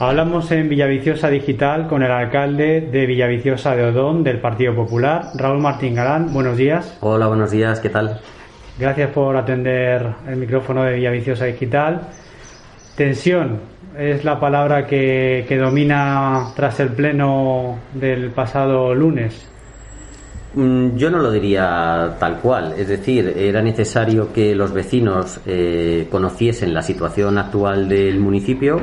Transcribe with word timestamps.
Hablamos 0.00 0.52
en 0.52 0.68
Villaviciosa 0.68 1.28
Digital 1.28 1.88
con 1.88 2.04
el 2.04 2.12
alcalde 2.12 2.82
de 2.82 3.04
Villaviciosa 3.04 3.74
de 3.74 3.86
Odón 3.86 4.22
del 4.22 4.40
Partido 4.40 4.72
Popular, 4.72 5.30
Raúl 5.34 5.58
Martín 5.58 5.96
Galán. 5.96 6.32
Buenos 6.32 6.56
días. 6.56 6.96
Hola, 7.00 7.26
buenos 7.26 7.50
días, 7.50 7.80
¿qué 7.80 7.88
tal? 7.88 8.20
Gracias 8.78 9.10
por 9.10 9.36
atender 9.36 10.06
el 10.28 10.36
micrófono 10.36 10.84
de 10.84 10.94
Villaviciosa 10.94 11.46
Digital. 11.46 12.02
Tensión 12.96 13.58
es 13.98 14.24
la 14.24 14.38
palabra 14.38 14.86
que, 14.86 15.44
que 15.48 15.56
domina 15.56 16.52
tras 16.54 16.78
el 16.78 16.90
pleno 16.90 17.80
del 17.92 18.30
pasado 18.30 18.94
lunes. 18.94 19.48
Mm, 20.54 20.96
Yo 20.96 21.10
no 21.10 21.18
lo 21.18 21.32
diría 21.32 22.14
tal 22.20 22.36
cual, 22.38 22.74
es 22.78 22.86
decir, 22.86 23.34
era 23.36 23.60
necesario 23.62 24.32
que 24.32 24.54
los 24.54 24.72
vecinos 24.72 25.40
eh, 25.44 26.06
conociesen 26.08 26.72
la 26.72 26.82
situación 26.82 27.36
actual 27.36 27.88
del 27.88 28.20
municipio, 28.20 28.80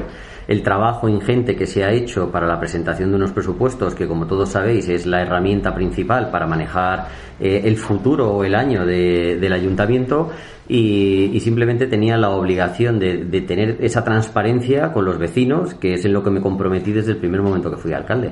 el 0.48 0.62
trabajo 0.62 1.10
ingente 1.10 1.56
que 1.56 1.66
se 1.66 1.84
ha 1.84 1.92
hecho 1.92 2.32
para 2.32 2.48
la 2.48 2.60
presentación 2.60 3.10
de 3.10 3.16
unos 3.18 3.32
presupuestos 3.32 3.96
que, 3.96 4.08
como 4.08 4.28
todos 4.28 4.50
sabéis, 4.50 4.88
es 4.90 5.06
la 5.06 5.22
herramienta 5.22 5.74
principal 5.74 6.30
para 6.30 6.46
manejar 6.46 7.08
eh, 7.40 7.62
el 7.66 7.78
futuro 7.78 8.32
o 8.32 8.44
el 8.44 8.56
año 8.56 8.86
de- 8.86 9.38
del 9.38 9.54
ayuntamiento 9.54 10.30
y, 10.68 11.40
simplemente 11.42 11.86
tenía 11.86 12.18
la 12.18 12.30
obligación 12.32 12.98
de, 12.98 13.26
de 13.26 13.42
tener 13.42 13.78
esa 13.82 14.04
transparencia 14.04 14.92
con 14.94 15.06
los 15.06 15.20
vecinos, 15.20 15.76
que 15.76 15.94
es 15.94 16.06
en 16.06 16.14
lo 16.14 16.24
que 16.24 16.32
me 16.32 16.42
comprometí 16.42 16.92
desde 16.92 17.12
el 17.12 17.18
primer 17.18 17.42
momento 17.42 17.70
que 17.70 17.78
fui 17.78 17.94
alcalde. 17.94 18.32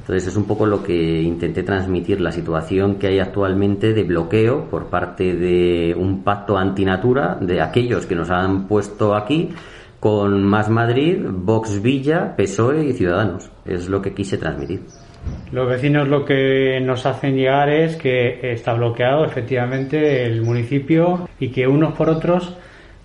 Entonces 0.00 0.28
es 0.28 0.36
un 0.36 0.44
poco 0.44 0.66
lo 0.66 0.82
que 0.82 1.22
intenté 1.22 1.62
transmitir, 1.62 2.20
la 2.20 2.30
situación 2.32 2.96
que 2.96 3.06
hay 3.08 3.18
actualmente 3.20 3.92
de 3.92 4.02
bloqueo 4.02 4.64
por 4.70 4.86
parte 4.86 5.34
de 5.34 5.94
un 5.98 6.22
pacto 6.22 6.56
antinatura 6.58 7.38
de 7.40 7.60
aquellos 7.60 8.06
que 8.06 8.14
nos 8.14 8.30
han 8.30 8.66
puesto 8.66 9.14
aquí 9.14 9.50
con 10.04 10.44
Más 10.44 10.68
Madrid, 10.68 11.16
Vox 11.26 11.80
Villa, 11.80 12.36
PSOE 12.36 12.84
y 12.84 12.92
Ciudadanos. 12.92 13.50
Es 13.64 13.88
lo 13.88 14.02
que 14.02 14.12
quise 14.12 14.36
transmitir. 14.36 14.82
Los 15.50 15.66
vecinos 15.66 16.06
lo 16.08 16.26
que 16.26 16.78
nos 16.82 17.06
hacen 17.06 17.34
llegar 17.34 17.70
es 17.70 17.96
que 17.96 18.52
está 18.52 18.74
bloqueado 18.74 19.24
efectivamente 19.24 20.26
el 20.26 20.42
municipio 20.42 21.26
y 21.40 21.48
que 21.48 21.66
unos 21.66 21.94
por 21.94 22.10
otros 22.10 22.54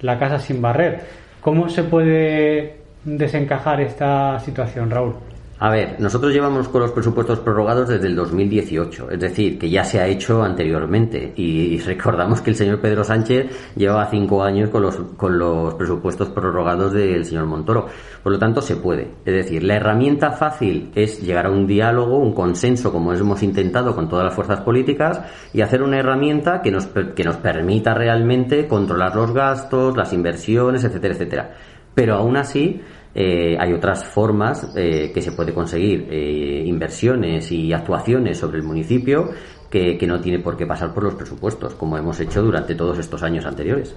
la 0.02 0.20
casa 0.20 0.40
sin 0.40 0.62
barrer. 0.62 1.00
¿Cómo 1.40 1.70
se 1.70 1.84
puede 1.84 2.80
desencajar 3.06 3.80
esta 3.80 4.38
situación, 4.40 4.90
Raúl? 4.90 5.16
A 5.62 5.70
ver, 5.70 5.98
nosotros 6.00 6.32
llevamos 6.32 6.70
con 6.70 6.82
los 6.82 6.92
presupuestos 6.92 7.40
prorrogados 7.40 7.90
desde 7.90 8.08
el 8.08 8.16
2018, 8.16 9.12
es 9.12 9.20
decir, 9.20 9.60
que 9.60 9.70
ya 9.70 9.84
se 9.84 10.00
ha 10.00 10.08
hecho 10.08 10.42
anteriormente. 10.42 11.34
Y, 11.36 11.78
recordamos 11.80 12.40
que 12.40 12.52
el 12.52 12.56
señor 12.56 12.80
Pedro 12.80 13.04
Sánchez 13.04 13.74
llevaba 13.76 14.10
cinco 14.10 14.42
años 14.42 14.70
con 14.70 14.84
los, 14.84 14.96
con 15.18 15.38
los 15.38 15.74
presupuestos 15.74 16.30
prorrogados 16.30 16.94
del 16.94 17.26
señor 17.26 17.46
Montoro. 17.46 17.88
Por 18.24 18.32
lo 18.32 18.40
tanto, 18.40 18.62
se 18.62 18.78
puede. 18.78 19.12
Es 19.26 19.34
decir, 19.34 19.64
la 19.64 19.76
herramienta 19.76 20.32
fácil 20.32 20.92
es 20.96 21.22
llegar 21.22 21.48
a 21.48 21.52
un 21.52 21.68
diálogo, 21.68 22.20
un 22.20 22.34
consenso, 22.34 22.94
como 22.94 23.12
hemos 23.12 23.44
intentado 23.44 23.94
con 23.94 24.08
todas 24.08 24.24
las 24.24 24.34
fuerzas 24.34 24.62
políticas, 24.62 25.20
y 25.52 25.60
hacer 25.60 25.84
una 25.84 26.00
herramienta 26.00 26.62
que 26.62 26.72
nos, 26.72 26.86
que 26.88 27.24
nos 27.26 27.36
permita 27.36 27.94
realmente 27.94 28.66
controlar 28.66 29.14
los 29.14 29.34
gastos, 29.34 29.98
las 29.98 30.14
inversiones, 30.14 30.86
etcétera, 30.86 31.14
etcétera. 31.16 31.52
Pero 31.96 32.16
aún 32.16 32.38
así, 32.38 32.82
eh, 33.16 33.58
hay 33.60 33.74
otras 33.74 34.06
formas 34.06 34.72
eh, 34.76 35.12
que 35.14 35.22
se 35.22 35.32
puede 35.32 35.54
conseguir 35.54 36.08
eh, 36.10 36.64
inversiones 36.66 37.52
y 37.52 37.74
actuaciones 37.74 38.38
sobre 38.38 38.60
el 38.60 38.64
municipio 38.64 39.30
que, 39.70 39.98
que 39.98 40.08
no 40.08 40.20
tiene 40.20 40.40
por 40.40 40.56
qué 40.56 40.66
pasar 40.66 40.94
por 40.94 41.04
los 41.04 41.16
presupuestos, 41.16 41.74
como 41.74 41.98
hemos 41.98 42.20
hecho 42.20 42.42
durante 42.44 42.76
todos 42.76 43.00
estos 43.00 43.24
años 43.24 43.46
anteriores. 43.46 43.96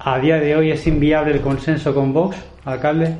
¿A 0.00 0.18
día 0.18 0.36
de 0.36 0.56
hoy 0.56 0.70
es 0.70 0.86
inviable 0.86 1.32
el 1.32 1.40
consenso 1.40 1.94
con 1.94 2.12
Vox, 2.12 2.36
alcalde? 2.64 3.16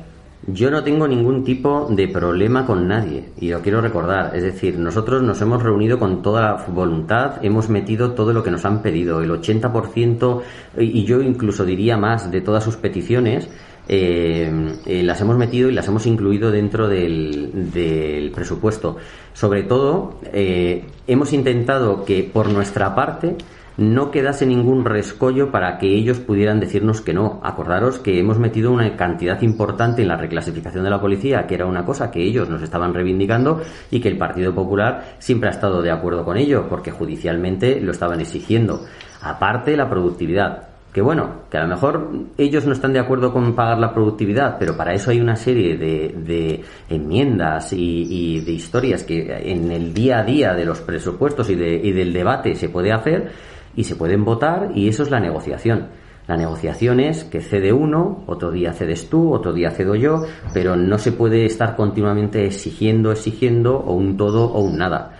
Yo 0.47 0.69
no 0.69 0.83
tengo 0.83 1.07
ningún 1.07 1.43
tipo 1.43 1.87
de 1.89 2.07
problema 2.07 2.67
con 2.67 2.87
nadie 2.87 3.29
y 3.39 3.49
lo 3.49 3.61
quiero 3.61 3.81
recordar. 3.81 4.35
Es 4.35 4.43
decir, 4.43 4.77
nosotros 4.77 5.23
nos 5.23 5.41
hemos 5.41 5.63
reunido 5.63 5.97
con 5.97 6.21
toda 6.21 6.41
la 6.41 6.65
voluntad, 6.67 7.43
hemos 7.43 7.67
metido 7.67 8.11
todo 8.11 8.31
lo 8.31 8.43
que 8.43 8.51
nos 8.51 8.63
han 8.63 8.83
pedido, 8.83 9.23
el 9.23 9.31
80% 9.31 10.41
y 10.77 11.03
yo 11.03 11.21
incluso 11.21 11.65
diría 11.65 11.97
más 11.97 12.29
de 12.29 12.41
todas 12.41 12.63
sus 12.63 12.75
peticiones. 12.75 13.49
Eh, 13.87 14.51
eh, 14.85 15.03
las 15.03 15.21
hemos 15.21 15.37
metido 15.37 15.69
y 15.69 15.73
las 15.73 15.87
hemos 15.87 16.05
incluido 16.05 16.51
dentro 16.51 16.87
del, 16.87 17.71
del 17.71 18.31
presupuesto. 18.31 18.97
Sobre 19.33 19.63
todo, 19.63 20.19
eh, 20.33 20.85
hemos 21.07 21.33
intentado 21.33 22.03
que 22.05 22.23
por 22.23 22.49
nuestra 22.49 22.95
parte 22.95 23.35
no 23.77 24.09
quedase 24.09 24.45
ningún 24.45 24.85
rescollo 24.85 25.51
para 25.51 25.77
que 25.77 25.87
ellos 25.87 26.19
pudieran 26.19 26.59
decirnos 26.59 27.01
que 27.01 27.13
no. 27.13 27.41
Acordaros 27.43 27.99
que 27.99 28.19
hemos 28.19 28.39
metido 28.39 28.71
una 28.71 28.95
cantidad 28.95 29.41
importante 29.41 30.01
en 30.01 30.07
la 30.07 30.17
reclasificación 30.17 30.83
de 30.83 30.89
la 30.89 31.01
policía, 31.01 31.45
que 31.45 31.55
era 31.55 31.65
una 31.65 31.83
cosa 31.83 32.09
que 32.09 32.23
ellos 32.23 32.49
nos 32.49 32.61
estaban 32.61 32.93
reivindicando 32.93 33.61
y 33.91 33.99
que 33.99 34.07
el 34.07 34.17
Partido 34.17 34.55
Popular 34.55 35.15
siempre 35.19 35.49
ha 35.49 35.51
estado 35.51 35.81
de 35.81 35.91
acuerdo 35.91 36.23
con 36.23 36.37
ello, 36.37 36.67
porque 36.69 36.91
judicialmente 36.91 37.81
lo 37.81 37.91
estaban 37.91 38.21
exigiendo. 38.21 38.85
Aparte, 39.21 39.75
la 39.75 39.89
productividad. 39.89 40.74
Que 40.95 41.01
bueno, 41.01 41.41
que 41.51 41.57
a 41.57 41.63
lo 41.63 41.67
mejor 41.67 42.09
ellos 42.37 42.65
no 42.65 42.71
están 42.71 42.93
de 42.93 42.99
acuerdo 42.99 43.33
con 43.33 43.53
pagar 43.53 43.77
la 43.79 43.93
productividad, 43.93 44.55
pero 44.57 44.77
para 44.77 44.93
eso 44.93 45.11
hay 45.11 45.19
una 45.19 45.35
serie 45.35 45.75
de, 45.75 46.63
enmiendas 46.87 47.73
y, 47.73 48.07
y 48.09 48.39
de 48.39 48.53
historias 48.53 49.03
que 49.03 49.51
en 49.51 49.73
el 49.73 49.93
día 49.93 50.19
a 50.19 50.23
día 50.23 50.53
de 50.53 50.63
los 50.63 50.79
presupuestos 50.79 51.49
y, 51.49 51.55
de- 51.55 51.81
y 51.83 51.91
del 51.91 52.13
debate 52.13 52.55
se 52.55 52.69
puede 52.69 52.93
hacer 52.93 53.29
y 53.75 53.83
se 53.83 53.97
pueden 53.97 54.23
votar 54.23 54.71
y 54.73 54.87
eso 54.87 55.03
es 55.03 55.11
la 55.11 55.19
negociación. 55.19 55.87
La 56.29 56.37
negociación 56.37 57.01
es 57.01 57.25
que 57.25 57.41
cede 57.41 57.73
uno, 57.73 58.23
otro 58.25 58.49
día 58.51 58.71
cedes 58.71 59.09
tú, 59.09 59.33
otro 59.33 59.51
día 59.51 59.71
cedo 59.71 59.95
yo, 59.95 60.23
pero 60.53 60.77
no 60.77 60.97
se 60.97 61.11
puede 61.11 61.45
estar 61.45 61.75
continuamente 61.75 62.45
exigiendo, 62.45 63.11
exigiendo 63.11 63.75
o 63.77 63.95
un 63.95 64.15
todo 64.15 64.45
o 64.45 64.61
un 64.61 64.77
nada. 64.77 65.11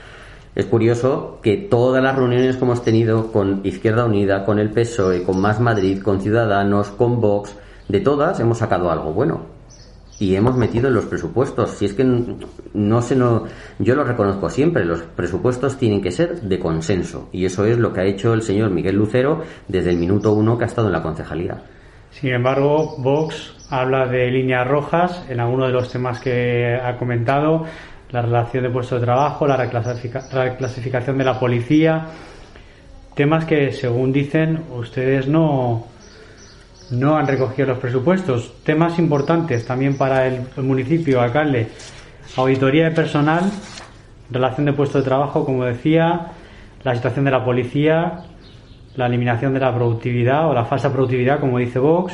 Es 0.55 0.65
curioso 0.65 1.39
que 1.43 1.57
todas 1.57 2.01
las 2.01 2.15
reuniones 2.15 2.55
que 2.55 2.63
hemos 2.63 2.81
tenido 2.83 3.31
con 3.31 3.59
Izquierda 3.65 4.05
Unida, 4.05 4.45
con 4.45 4.57
el 4.57 4.69
PSOE, 4.71 5.23
con 5.23 5.39
Más 5.41 5.59
Madrid, 5.59 6.01
con 6.01 6.21
Ciudadanos, 6.21 6.89
con 6.91 7.19
Vox, 7.19 7.57
de 7.89 7.99
todas 7.99 8.39
hemos 8.39 8.59
sacado 8.59 8.89
algo 8.89 9.11
bueno. 9.13 9.41
Y 10.17 10.35
hemos 10.35 10.55
metido 10.55 10.87
en 10.87 10.93
los 10.93 11.05
presupuestos. 11.07 11.71
Si 11.71 11.83
es 11.83 11.93
que 11.93 12.03
n- 12.03 12.37
no 12.73 13.01
se 13.01 13.17
no, 13.17 13.43
yo 13.79 13.95
lo 13.95 14.05
reconozco 14.05 14.49
siempre, 14.49 14.85
los 14.85 15.01
presupuestos 15.01 15.77
tienen 15.77 16.01
que 16.01 16.11
ser 16.11 16.39
de 16.39 16.57
consenso. 16.57 17.27
Y 17.33 17.43
eso 17.43 17.65
es 17.65 17.77
lo 17.77 17.91
que 17.91 17.99
ha 17.99 18.05
hecho 18.05 18.33
el 18.33 18.41
señor 18.41 18.69
Miguel 18.69 18.95
Lucero 18.95 19.41
desde 19.67 19.89
el 19.89 19.97
minuto 19.97 20.31
uno 20.31 20.57
que 20.57 20.63
ha 20.63 20.67
estado 20.67 20.87
en 20.87 20.93
la 20.93 21.03
concejalía. 21.03 21.61
Sin 22.11 22.29
embargo, 22.33 22.95
Vox 22.97 23.53
habla 23.69 24.07
de 24.07 24.31
líneas 24.31 24.65
rojas 24.65 25.25
en 25.29 25.41
alguno 25.41 25.65
de 25.65 25.73
los 25.73 25.91
temas 25.91 26.21
que 26.21 26.75
ha 26.81 26.95
comentado, 26.97 27.65
la 28.15 28.21
relación 28.21 28.63
de 28.63 28.69
puestos 28.69 28.99
de 29.01 29.05
trabajo, 29.05 29.45
la 29.45 29.57
reclasifica- 29.57 30.29
reclasificación 30.31 31.17
de 31.17 31.25
la 31.25 31.37
policía, 31.37 32.05
temas 33.13 33.43
que, 33.43 33.71
según 33.73 34.13
dicen, 34.13 34.63
ustedes 34.73 35.27
no, 35.27 35.85
no 36.91 37.17
han 37.17 37.27
recogido 37.27 37.67
los 37.67 37.79
presupuestos. 37.79 38.63
Temas 38.63 38.97
importantes 38.99 39.65
también 39.65 39.97
para 39.97 40.27
el, 40.27 40.47
el 40.55 40.63
municipio, 40.63 41.19
alcalde. 41.21 41.67
Auditoría 42.37 42.85
de 42.85 42.91
personal, 42.91 43.51
relación 44.31 44.65
de 44.65 44.73
puestos 44.73 45.03
de 45.03 45.09
trabajo, 45.09 45.45
como 45.45 45.65
decía, 45.65 46.27
la 46.83 46.95
situación 46.95 47.25
de 47.25 47.31
la 47.31 47.43
policía, 47.43 48.23
la 48.95 49.07
eliminación 49.07 49.53
de 49.53 49.59
la 49.59 49.75
productividad 49.75 50.49
o 50.49 50.53
la 50.53 50.63
falsa 50.63 50.91
productividad, 50.91 51.41
como 51.41 51.59
dice 51.59 51.79
Vox, 51.79 52.13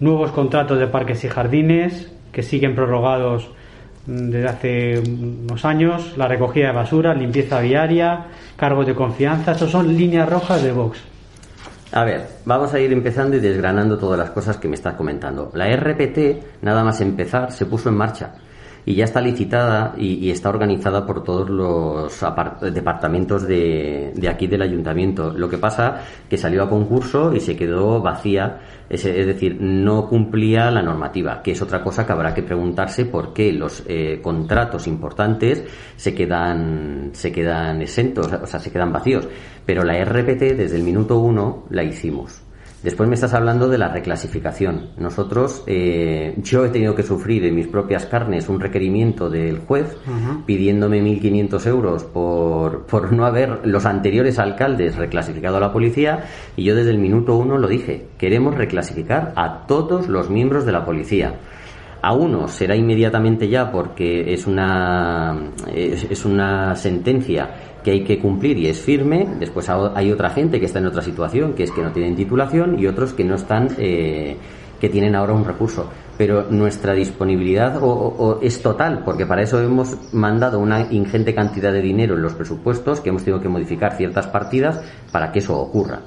nuevos 0.00 0.32
contratos 0.32 0.78
de 0.80 0.88
parques 0.88 1.22
y 1.24 1.28
jardines 1.28 2.12
que 2.32 2.42
siguen 2.42 2.74
prorrogados 2.74 3.48
desde 4.06 4.48
hace 4.48 4.98
unos 4.98 5.64
años, 5.64 6.16
la 6.16 6.28
recogida 6.28 6.68
de 6.68 6.72
basura, 6.72 7.14
limpieza 7.14 7.60
viaria, 7.60 8.26
cargos 8.56 8.86
de 8.86 8.94
confianza, 8.94 9.52
estos 9.52 9.70
son 9.70 9.96
líneas 9.96 10.28
rojas 10.28 10.62
de 10.62 10.72
Vox. 10.72 10.98
A 11.92 12.04
ver, 12.04 12.26
vamos 12.46 12.72
a 12.72 12.80
ir 12.80 12.90
empezando 12.92 13.36
y 13.36 13.40
desgranando 13.40 13.98
todas 13.98 14.18
las 14.18 14.30
cosas 14.30 14.56
que 14.56 14.66
me 14.66 14.76
estás 14.76 14.94
comentando. 14.94 15.50
La 15.54 15.68
RPT, 15.76 16.62
nada 16.62 16.82
más 16.82 17.00
empezar, 17.02 17.52
se 17.52 17.66
puso 17.66 17.90
en 17.90 17.96
marcha. 17.96 18.32
Y 18.84 18.94
ya 18.94 19.04
está 19.04 19.20
licitada 19.20 19.94
y, 19.96 20.30
está 20.30 20.48
organizada 20.48 21.06
por 21.06 21.22
todos 21.22 21.48
los 21.48 22.20
departamentos 22.72 23.46
de, 23.46 24.12
de, 24.14 24.28
aquí 24.28 24.46
del 24.46 24.62
ayuntamiento. 24.62 25.30
Lo 25.30 25.48
que 25.48 25.58
pasa 25.58 26.02
que 26.28 26.36
salió 26.36 26.62
a 26.64 26.68
concurso 26.68 27.32
y 27.32 27.40
se 27.40 27.56
quedó 27.56 28.00
vacía, 28.00 28.60
es, 28.88 29.04
decir, 29.04 29.56
no 29.60 30.08
cumplía 30.08 30.70
la 30.70 30.82
normativa, 30.82 31.42
que 31.42 31.52
es 31.52 31.62
otra 31.62 31.82
cosa 31.82 32.06
que 32.06 32.12
habrá 32.12 32.34
que 32.34 32.42
preguntarse 32.42 33.06
por 33.06 33.32
qué 33.32 33.52
los 33.52 33.84
eh, 33.86 34.20
contratos 34.22 34.86
importantes 34.86 35.64
se 35.96 36.14
quedan, 36.14 37.10
se 37.12 37.30
quedan 37.30 37.82
exentos, 37.82 38.32
o 38.32 38.46
sea, 38.46 38.58
se 38.60 38.70
quedan 38.72 38.92
vacíos. 38.92 39.28
Pero 39.64 39.84
la 39.84 40.02
RPT 40.04 40.56
desde 40.56 40.76
el 40.76 40.82
minuto 40.82 41.18
uno 41.18 41.64
la 41.70 41.84
hicimos. 41.84 42.42
Después 42.82 43.08
me 43.08 43.14
estás 43.14 43.32
hablando 43.32 43.68
de 43.68 43.78
la 43.78 43.88
reclasificación. 43.88 44.90
Nosotros, 44.96 45.62
eh, 45.68 46.34
yo 46.38 46.64
he 46.64 46.70
tenido 46.70 46.96
que 46.96 47.04
sufrir 47.04 47.44
en 47.44 47.54
mis 47.54 47.68
propias 47.68 48.06
carnes 48.06 48.48
un 48.48 48.58
requerimiento 48.58 49.30
del 49.30 49.60
juez 49.60 49.96
pidiéndome 50.46 51.00
1.500 51.00 51.66
euros 51.66 52.04
por, 52.04 52.86
por 52.86 53.12
no 53.12 53.24
haber 53.24 53.60
los 53.64 53.86
anteriores 53.86 54.40
alcaldes 54.40 54.96
reclasificado 54.96 55.58
a 55.58 55.60
la 55.60 55.72
policía 55.72 56.24
y 56.56 56.64
yo 56.64 56.74
desde 56.74 56.90
el 56.90 56.98
minuto 56.98 57.36
uno 57.36 57.56
lo 57.56 57.68
dije, 57.68 58.08
queremos 58.18 58.56
reclasificar 58.56 59.32
a 59.36 59.64
todos 59.66 60.08
los 60.08 60.28
miembros 60.28 60.66
de 60.66 60.72
la 60.72 60.84
policía. 60.84 61.36
A 62.04 62.14
uno 62.14 62.48
será 62.48 62.74
inmediatamente 62.74 63.48
ya 63.48 63.70
porque 63.70 64.32
es 64.32 64.48
una, 64.48 65.52
es 65.72 66.24
una 66.24 66.74
sentencia 66.74 67.48
que 67.82 67.90
hay 67.90 68.04
que 68.04 68.18
cumplir 68.18 68.58
y 68.58 68.66
es 68.66 68.80
firme. 68.80 69.26
Después 69.38 69.68
hay 69.68 70.10
otra 70.10 70.30
gente 70.30 70.60
que 70.60 70.66
está 70.66 70.78
en 70.78 70.86
otra 70.86 71.02
situación, 71.02 71.54
que 71.54 71.64
es 71.64 71.70
que 71.70 71.82
no 71.82 71.92
tienen 71.92 72.16
titulación 72.16 72.78
y 72.78 72.86
otros 72.86 73.12
que 73.12 73.24
no 73.24 73.34
están, 73.34 73.68
eh, 73.78 74.36
que 74.80 74.88
tienen 74.88 75.14
ahora 75.14 75.32
un 75.32 75.44
recurso. 75.44 75.88
Pero 76.18 76.46
nuestra 76.50 76.92
disponibilidad 76.92 77.80
es 78.42 78.62
total, 78.62 79.02
porque 79.04 79.26
para 79.26 79.42
eso 79.42 79.60
hemos 79.60 79.96
mandado 80.12 80.58
una 80.58 80.92
ingente 80.92 81.34
cantidad 81.34 81.72
de 81.72 81.80
dinero 81.80 82.14
en 82.14 82.22
los 82.22 82.34
presupuestos, 82.34 83.00
que 83.00 83.08
hemos 83.08 83.24
tenido 83.24 83.42
que 83.42 83.48
modificar 83.48 83.96
ciertas 83.96 84.26
partidas 84.26 84.80
para 85.10 85.32
que 85.32 85.40
eso 85.40 85.58
ocurra. 85.58 86.00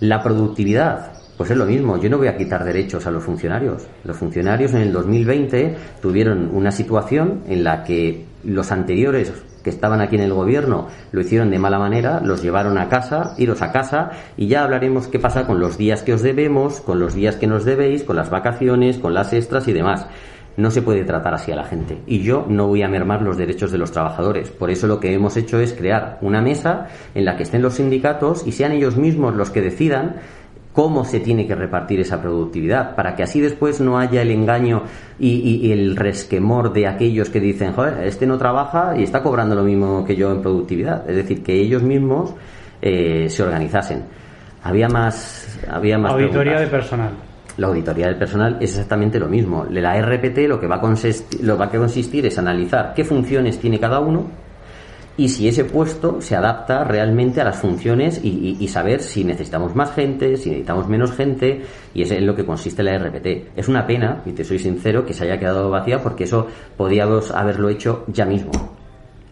La 0.00 0.22
productividad, 0.22 1.17
pues 1.38 1.52
es 1.52 1.56
lo 1.56 1.66
mismo, 1.66 1.96
yo 1.98 2.10
no 2.10 2.18
voy 2.18 2.26
a 2.26 2.36
quitar 2.36 2.64
derechos 2.64 3.06
a 3.06 3.12
los 3.12 3.22
funcionarios. 3.22 3.86
Los 4.02 4.16
funcionarios 4.16 4.74
en 4.74 4.80
el 4.80 4.92
2020 4.92 5.76
tuvieron 6.02 6.50
una 6.52 6.72
situación 6.72 7.44
en 7.46 7.62
la 7.62 7.84
que 7.84 8.24
los 8.42 8.72
anteriores 8.72 9.32
que 9.62 9.70
estaban 9.70 10.00
aquí 10.00 10.16
en 10.16 10.22
el 10.22 10.32
gobierno 10.32 10.88
lo 11.12 11.20
hicieron 11.20 11.50
de 11.50 11.60
mala 11.60 11.78
manera, 11.78 12.20
los 12.20 12.42
llevaron 12.42 12.76
a 12.76 12.88
casa, 12.88 13.34
iros 13.38 13.62
a 13.62 13.70
casa 13.70 14.10
y 14.36 14.48
ya 14.48 14.64
hablaremos 14.64 15.06
qué 15.06 15.20
pasa 15.20 15.46
con 15.46 15.60
los 15.60 15.78
días 15.78 16.02
que 16.02 16.12
os 16.12 16.22
debemos, 16.22 16.80
con 16.80 16.98
los 16.98 17.14
días 17.14 17.36
que 17.36 17.46
nos 17.46 17.64
debéis, 17.64 18.02
con 18.02 18.16
las 18.16 18.30
vacaciones, 18.30 18.98
con 18.98 19.14
las 19.14 19.32
extras 19.32 19.68
y 19.68 19.72
demás. 19.72 20.08
No 20.56 20.72
se 20.72 20.82
puede 20.82 21.04
tratar 21.04 21.34
así 21.34 21.52
a 21.52 21.56
la 21.56 21.62
gente. 21.62 22.02
Y 22.08 22.22
yo 22.22 22.44
no 22.48 22.66
voy 22.66 22.82
a 22.82 22.88
mermar 22.88 23.22
los 23.22 23.36
derechos 23.36 23.70
de 23.70 23.78
los 23.78 23.92
trabajadores. 23.92 24.50
Por 24.50 24.72
eso 24.72 24.88
lo 24.88 24.98
que 24.98 25.14
hemos 25.14 25.36
hecho 25.36 25.60
es 25.60 25.72
crear 25.72 26.18
una 26.20 26.42
mesa 26.42 26.88
en 27.14 27.24
la 27.24 27.36
que 27.36 27.44
estén 27.44 27.62
los 27.62 27.74
sindicatos 27.74 28.44
y 28.44 28.50
sean 28.50 28.72
ellos 28.72 28.96
mismos 28.96 29.36
los 29.36 29.50
que 29.50 29.60
decidan 29.60 30.16
cómo 30.78 31.04
se 31.04 31.18
tiene 31.18 31.44
que 31.44 31.56
repartir 31.56 31.98
esa 31.98 32.22
productividad, 32.22 32.94
para 32.94 33.16
que 33.16 33.24
así 33.24 33.40
después 33.40 33.80
no 33.80 33.98
haya 33.98 34.22
el 34.22 34.30
engaño 34.30 34.84
y, 35.18 35.72
el 35.72 35.96
resquemor 35.96 36.72
de 36.72 36.86
aquellos 36.86 37.30
que 37.30 37.40
dicen, 37.40 37.72
joder, 37.72 38.06
este 38.06 38.28
no 38.28 38.38
trabaja 38.38 38.96
y 38.96 39.02
está 39.02 39.20
cobrando 39.20 39.56
lo 39.56 39.64
mismo 39.64 40.04
que 40.04 40.14
yo 40.14 40.30
en 40.30 40.40
productividad. 40.40 41.10
Es 41.10 41.16
decir, 41.16 41.42
que 41.42 41.52
ellos 41.52 41.82
mismos 41.82 42.32
eh, 42.80 43.26
se 43.28 43.42
organizasen. 43.42 44.04
Había 44.62 44.86
más, 44.88 45.58
había 45.68 45.98
más 45.98 46.12
auditoría 46.12 46.60
de 46.60 46.68
personal. 46.68 47.10
La 47.56 47.66
auditoría 47.66 48.06
del 48.06 48.16
personal 48.16 48.58
es 48.60 48.70
exactamente 48.70 49.18
lo 49.18 49.26
mismo. 49.26 49.66
La 49.68 50.00
RPT 50.00 50.46
lo 50.46 50.60
que 50.60 50.68
va 50.68 50.76
a 50.76 50.80
consistir, 50.80 51.42
lo 51.42 51.58
va 51.58 51.64
a 51.64 51.70
consistir 51.70 52.24
es 52.26 52.38
analizar 52.38 52.92
qué 52.94 53.02
funciones 53.02 53.58
tiene 53.58 53.80
cada 53.80 53.98
uno 53.98 54.30
y 55.18 55.28
si 55.28 55.48
ese 55.48 55.64
puesto 55.64 56.20
se 56.20 56.36
adapta 56.36 56.84
realmente 56.84 57.40
a 57.40 57.44
las 57.44 57.58
funciones 57.58 58.20
y, 58.22 58.68
saber 58.68 59.00
si 59.00 59.24
necesitamos 59.24 59.74
más 59.74 59.92
gente, 59.92 60.36
si 60.36 60.50
necesitamos 60.50 60.88
menos 60.88 61.10
gente, 61.10 61.62
y 61.92 62.02
es 62.02 62.10
en 62.12 62.24
lo 62.24 62.36
que 62.36 62.46
consiste 62.46 62.84
la 62.84 62.96
RPT. 62.96 63.56
Es 63.56 63.66
una 63.66 63.84
pena, 63.84 64.22
y 64.24 64.30
te 64.30 64.44
soy 64.44 64.60
sincero, 64.60 65.04
que 65.04 65.12
se 65.12 65.24
haya 65.24 65.36
quedado 65.36 65.70
vacía 65.70 66.00
porque 66.00 66.24
eso 66.24 66.46
podíamos 66.76 67.32
haberlo 67.32 67.68
hecho 67.68 68.04
ya 68.06 68.24
mismo. 68.24 68.52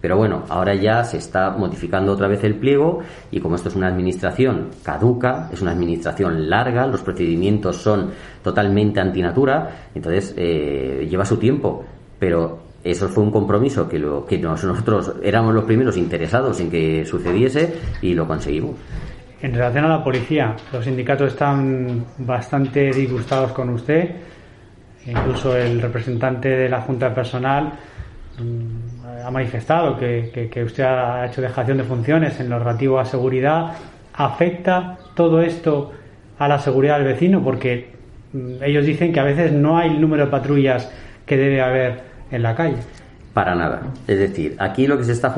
Pero 0.01 0.17
bueno, 0.17 0.43
ahora 0.49 0.75
ya 0.75 1.05
se 1.05 1.19
está 1.19 1.51
modificando 1.51 2.13
otra 2.13 2.27
vez 2.27 2.43
el 2.43 2.57
pliego 2.57 2.99
y 3.31 3.39
como 3.39 3.55
esto 3.55 3.69
es 3.69 3.77
una 3.77 3.87
administración 3.87 4.71
caduca, 4.83 5.49
es 5.53 5.63
una 5.63 5.71
administración 5.71 6.51
larga, 6.51 6.89
los 6.89 7.03
procedimientos 7.03 7.77
son 7.77 8.11
totalmente 8.43 8.99
antinatura, 8.99 9.89
entonces 9.95 10.35
eh, 10.37 11.07
lleva 11.09 11.25
su 11.25 11.37
tiempo. 11.37 11.85
Pero 12.19 12.66
eso 12.91 13.09
fue 13.09 13.25
un 13.25 13.31
compromiso 13.31 13.89
que, 13.89 13.99
lo, 13.99 14.25
que 14.25 14.39
nosotros 14.39 15.15
éramos 15.23 15.55
los 15.55 15.65
primeros 15.65 15.97
interesados 15.97 16.61
en 16.61 16.71
que 16.71 17.05
sucediese 17.05 17.75
y 18.01 18.15
lo 18.15 18.27
conseguimos. 18.27 18.77
En 19.43 19.53
relación 19.53 19.85
a 19.85 19.89
la 19.89 20.05
policía, 20.05 20.57
los 20.73 20.85
sindicatos 20.85 21.33
están 21.33 22.05
bastante 22.19 22.91
disgustados 22.91 23.53
con 23.53 23.71
usted. 23.71 24.11
Incluso 25.07 25.57
el 25.57 25.81
representante 25.81 26.49
de 26.49 26.69
la 26.69 26.81
Junta 26.81 27.15
Personal 27.15 27.73
mm, 28.39 29.25
ha 29.27 29.31
manifestado 29.31 29.99
que, 29.99 30.49
que, 30.51 30.65
usted 30.65 30.85
ha 30.85 31.27
hecho 31.27 31.43
dejación 31.43 31.79
de 31.79 31.85
funciones 31.85 32.41
en 32.41 32.49
lo 32.49 32.59
relativo 32.59 32.99
a 32.99 33.05
seguridad. 33.05 33.73
¿Afecta 34.15 34.97
todo 35.15 35.43
esto 35.43 35.93
a 36.39 36.49
la 36.49 36.59
seguridad 36.59 36.99
del 36.99 37.09
vecino? 37.09 37.43
Porque 37.43 37.91
mm, 38.33 38.63
ellos 38.63 38.87
dicen 38.87 39.13
que 39.13 39.21
a 39.21 39.25
veces 39.25 39.53
no 39.53 39.77
hay 39.77 39.91
el 39.91 40.01
número 40.01 40.25
de 40.25 40.31
patrullas 40.31 40.91
que 41.27 41.37
debe 41.37 41.61
haber 41.61 42.16
en 42.31 42.43
la 42.43 42.55
calle. 42.55 42.79
Para 43.37 43.55
nada. 43.55 43.83
Es 44.07 44.19
decir, 44.19 44.57
aquí 44.59 44.87
lo 44.87 44.97
que 44.97 45.05
se 45.05 45.13
está 45.13 45.29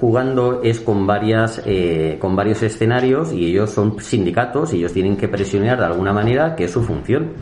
jugando 0.00 0.62
es 0.62 0.80
con 0.80 1.06
varias, 1.06 1.62
eh, 1.66 2.16
con 2.18 2.34
varios 2.34 2.62
escenarios 2.62 3.30
y 3.30 3.44
ellos 3.44 3.70
son 3.70 4.00
sindicatos 4.00 4.72
y 4.72 4.78
ellos 4.78 4.94
tienen 4.94 5.18
que 5.18 5.28
presionar 5.28 5.78
de 5.78 5.84
alguna 5.84 6.14
manera 6.14 6.56
que 6.56 6.64
es 6.64 6.70
su 6.70 6.82
función. 6.82 7.32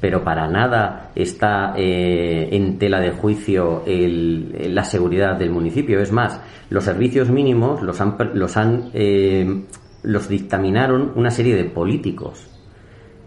Pero 0.00 0.24
para 0.24 0.48
nada 0.48 1.12
está 1.14 1.72
eh, 1.76 2.48
en 2.50 2.78
tela 2.78 2.98
de 2.98 3.12
juicio 3.12 3.84
la 3.86 4.82
seguridad 4.82 5.36
del 5.36 5.50
municipio. 5.50 6.00
Es 6.00 6.10
más, 6.10 6.40
los 6.68 6.82
servicios 6.82 7.30
mínimos 7.30 7.80
los 7.80 8.00
han, 8.00 8.16
los 8.34 8.56
han, 8.56 8.90
eh, 8.92 9.62
los 10.02 10.28
dictaminaron 10.28 11.12
una 11.14 11.30
serie 11.30 11.54
de 11.54 11.64
políticos. 11.64 12.50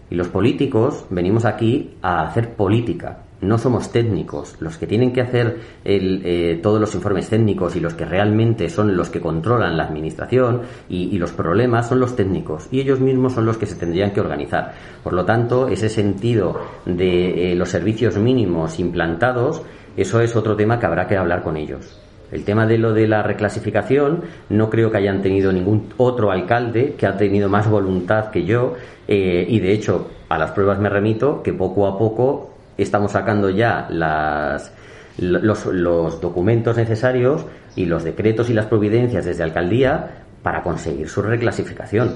Y 0.09 0.15
los 0.15 0.27
políticos 0.27 1.05
venimos 1.09 1.45
aquí 1.45 1.95
a 2.01 2.27
hacer 2.27 2.53
política 2.55 3.26
no 3.41 3.57
somos 3.57 3.91
técnicos. 3.91 4.55
Los 4.59 4.77
que 4.77 4.87
tienen 4.87 5.13
que 5.13 5.21
hacer 5.21 5.57
eh, 5.85 6.59
todos 6.61 6.79
los 6.79 6.93
informes 6.95 7.29
técnicos 7.29 7.75
y 7.75 7.79
los 7.79 7.93
que 7.93 8.05
realmente 8.05 8.69
son 8.69 8.95
los 8.97 9.09
que 9.09 9.21
controlan 9.21 9.77
la 9.77 9.83
administración 9.83 10.61
y, 10.89 11.17
los 11.17 11.31
problemas 11.31 11.89
son 11.89 11.99
los 11.99 12.15
técnicos 12.15 12.67
y 12.69 12.79
ellos 12.79 12.99
mismos 12.99 13.33
son 13.33 13.45
los 13.45 13.57
que 13.57 13.65
se 13.65 13.75
tendrían 13.75 14.11
que 14.11 14.21
organizar. 14.21 14.73
Por 15.03 15.13
lo 15.13 15.25
tanto, 15.25 15.67
ese 15.67 15.89
sentido 15.89 16.59
de 16.85 17.51
eh, 17.51 17.55
los 17.55 17.69
servicios 17.69 18.17
mínimos 18.17 18.79
implantados, 18.79 19.63
eso 19.95 20.21
es 20.21 20.35
otro 20.35 20.55
tema 20.55 20.79
que 20.79 20.85
habrá 20.85 21.07
que 21.07 21.17
hablar 21.17 21.41
con 21.41 21.57
ellos. 21.57 21.99
El 22.31 22.43
tema 22.43 22.67
de 22.67 22.77
lo 22.77 22.93
de 22.93 23.07
la 23.07 23.23
reclasificación, 23.23 24.21
no 24.49 24.69
creo 24.69 24.91
que 24.91 24.97
hayan 24.97 25.21
tenido 25.21 25.51
ningún 25.51 25.89
otro 25.97 26.29
alcalde 26.29 26.95
que 26.97 27.07
ha 27.07 27.17
tenido 27.17 27.49
más 27.49 27.69
voluntad 27.69 28.29
que 28.31 28.43
yo 28.43 28.75
eh, 29.07 29.45
y 29.47 29.59
de 29.59 29.71
hecho 29.71 30.09
a 30.29 30.37
las 30.37 30.51
pruebas 30.51 30.79
me 30.79 30.89
remito 30.89 31.41
que 31.41 31.53
poco 31.53 31.87
a 31.87 31.97
poco 31.97 32.56
estamos 32.83 33.11
sacando 33.11 33.49
ya 33.49 33.87
las, 33.89 34.71
los, 35.17 36.21
documentos 36.21 36.77
necesarios 36.77 37.45
y 37.75 37.85
los 37.85 38.03
decretos 38.03 38.49
y 38.49 38.53
las 38.53 38.67
providencias 38.67 39.25
desde 39.25 39.43
alcaldía 39.43 40.23
para 40.43 40.63
conseguir 40.63 41.09
su 41.09 41.21
reclasificación. 41.21 42.15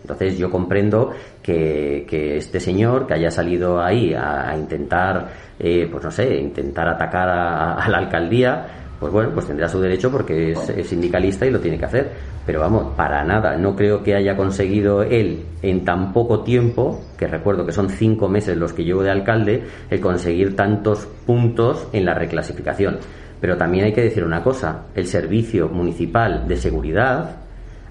Entonces 0.00 0.38
yo 0.38 0.50
comprendo 0.50 1.12
que, 1.42 2.36
este 2.36 2.60
señor 2.60 3.06
que 3.06 3.14
haya 3.14 3.30
salido 3.30 3.82
ahí 3.82 4.14
a, 4.14 4.54
intentar, 4.56 5.28
eh, 5.58 5.88
pues 5.90 6.04
no 6.04 6.10
sé, 6.10 6.36
intentar 6.36 6.88
atacar 6.88 7.28
a, 7.28 7.88
la 7.88 7.98
alcaldía, 7.98 8.66
pues 8.98 9.12
bueno, 9.12 9.30
pues 9.32 9.46
tendrá 9.46 9.68
su 9.68 9.80
derecho 9.80 10.10
porque 10.10 10.52
es, 10.52 10.88
sindicalista 10.88 11.46
y 11.46 11.50
lo 11.50 11.60
tiene 11.60 11.78
que 11.78 11.84
hacer. 11.84 12.10
Pero 12.44 12.60
vamos, 12.60 12.94
para 12.96 13.22
nada, 13.24 13.56
no 13.56 13.76
creo 13.76 14.02
que 14.02 14.14
haya 14.14 14.36
conseguido 14.36 15.02
él 15.02 15.44
en 15.62 15.84
tan 15.84 16.12
poco 16.12 16.42
tiempo, 16.42 17.00
que 17.16 17.28
recuerdo 17.28 17.64
que 17.64 17.72
son 17.72 17.90
cinco 17.90 18.28
meses 18.28 18.56
los 18.56 18.72
que 18.72 18.84
llevo 18.84 19.02
de 19.02 19.10
alcalde, 19.10 19.62
el 19.90 20.00
conseguir 20.00 20.56
tantos 20.56 21.06
puntos 21.26 21.86
en 21.92 22.04
la 22.04 22.14
reclasificación. 22.14 22.98
Pero 23.40 23.56
también 23.56 23.84
hay 23.84 23.92
que 23.92 24.02
decir 24.02 24.24
una 24.24 24.42
cosa, 24.42 24.86
el 24.94 25.06
servicio 25.06 25.68
municipal 25.68 26.48
de 26.48 26.56
seguridad 26.56 27.36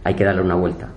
hay 0.03 0.13
que 0.15 0.25
darle 0.25 0.41
una 0.41 0.55
vuelta. 0.55 0.89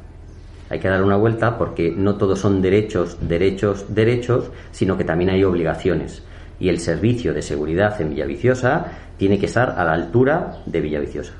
Hay 0.70 0.78
que 0.78 0.88
darle 0.88 1.04
una 1.04 1.16
vuelta 1.16 1.58
porque 1.58 1.92
no 1.96 2.16
todos 2.16 2.38
son 2.38 2.62
derechos, 2.62 3.16
derechos, 3.20 3.86
derechos, 3.92 4.50
sino 4.70 4.96
que 4.96 5.04
también 5.04 5.30
hay 5.30 5.44
obligaciones. 5.44 6.22
Y 6.60 6.68
el 6.68 6.78
servicio 6.78 7.32
de 7.32 7.42
seguridad 7.42 8.00
en 8.00 8.10
Villaviciosa 8.10 8.86
tiene 9.20 9.38
que 9.38 9.44
estar 9.44 9.74
a 9.76 9.84
la 9.84 9.92
altura 9.92 10.62
de 10.64 10.80
Villaviciosa. 10.80 11.34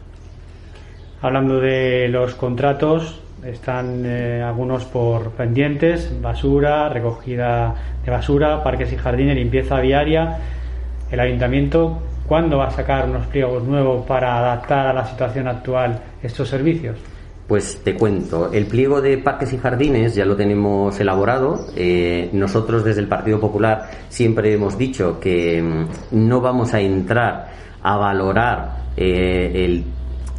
Hablando 1.22 1.58
de 1.60 2.08
los 2.08 2.34
contratos, 2.34 3.22
están 3.42 4.04
eh, 4.04 4.42
algunos 4.42 4.84
por 4.84 5.30
pendientes, 5.30 6.12
basura, 6.20 6.90
recogida 6.90 7.74
de 8.04 8.10
basura, 8.10 8.62
parques 8.62 8.92
y 8.92 8.96
jardines, 8.96 9.34
limpieza 9.34 9.80
diaria. 9.80 10.38
El 11.10 11.20
ayuntamiento, 11.20 12.02
¿cuándo 12.26 12.58
va 12.58 12.66
a 12.66 12.70
sacar 12.70 13.08
unos 13.08 13.26
pliegos 13.28 13.64
nuevos 13.64 14.04
para 14.04 14.38
adaptar 14.38 14.88
a 14.88 14.92
la 14.92 15.06
situación 15.06 15.48
actual 15.48 16.02
estos 16.22 16.50
servicios? 16.50 16.98
Pues 17.48 17.80
te 17.82 17.94
cuento, 17.94 18.52
el 18.52 18.66
pliego 18.66 19.00
de 19.00 19.16
parques 19.16 19.54
y 19.54 19.56
jardines 19.58 20.14
ya 20.14 20.26
lo 20.26 20.36
tenemos 20.36 21.00
elaborado. 21.00 21.66
Eh, 21.74 22.28
nosotros 22.34 22.84
desde 22.84 23.00
el 23.00 23.08
Partido 23.08 23.40
Popular 23.40 23.90
siempre 24.10 24.52
hemos 24.52 24.76
dicho 24.76 25.18
que 25.18 25.62
mm, 25.62 26.28
no 26.28 26.42
vamos 26.42 26.74
a 26.74 26.80
entrar 26.80 27.60
a 27.82 27.96
valorar 27.96 28.82
eh, 28.96 29.64
el 29.64 29.84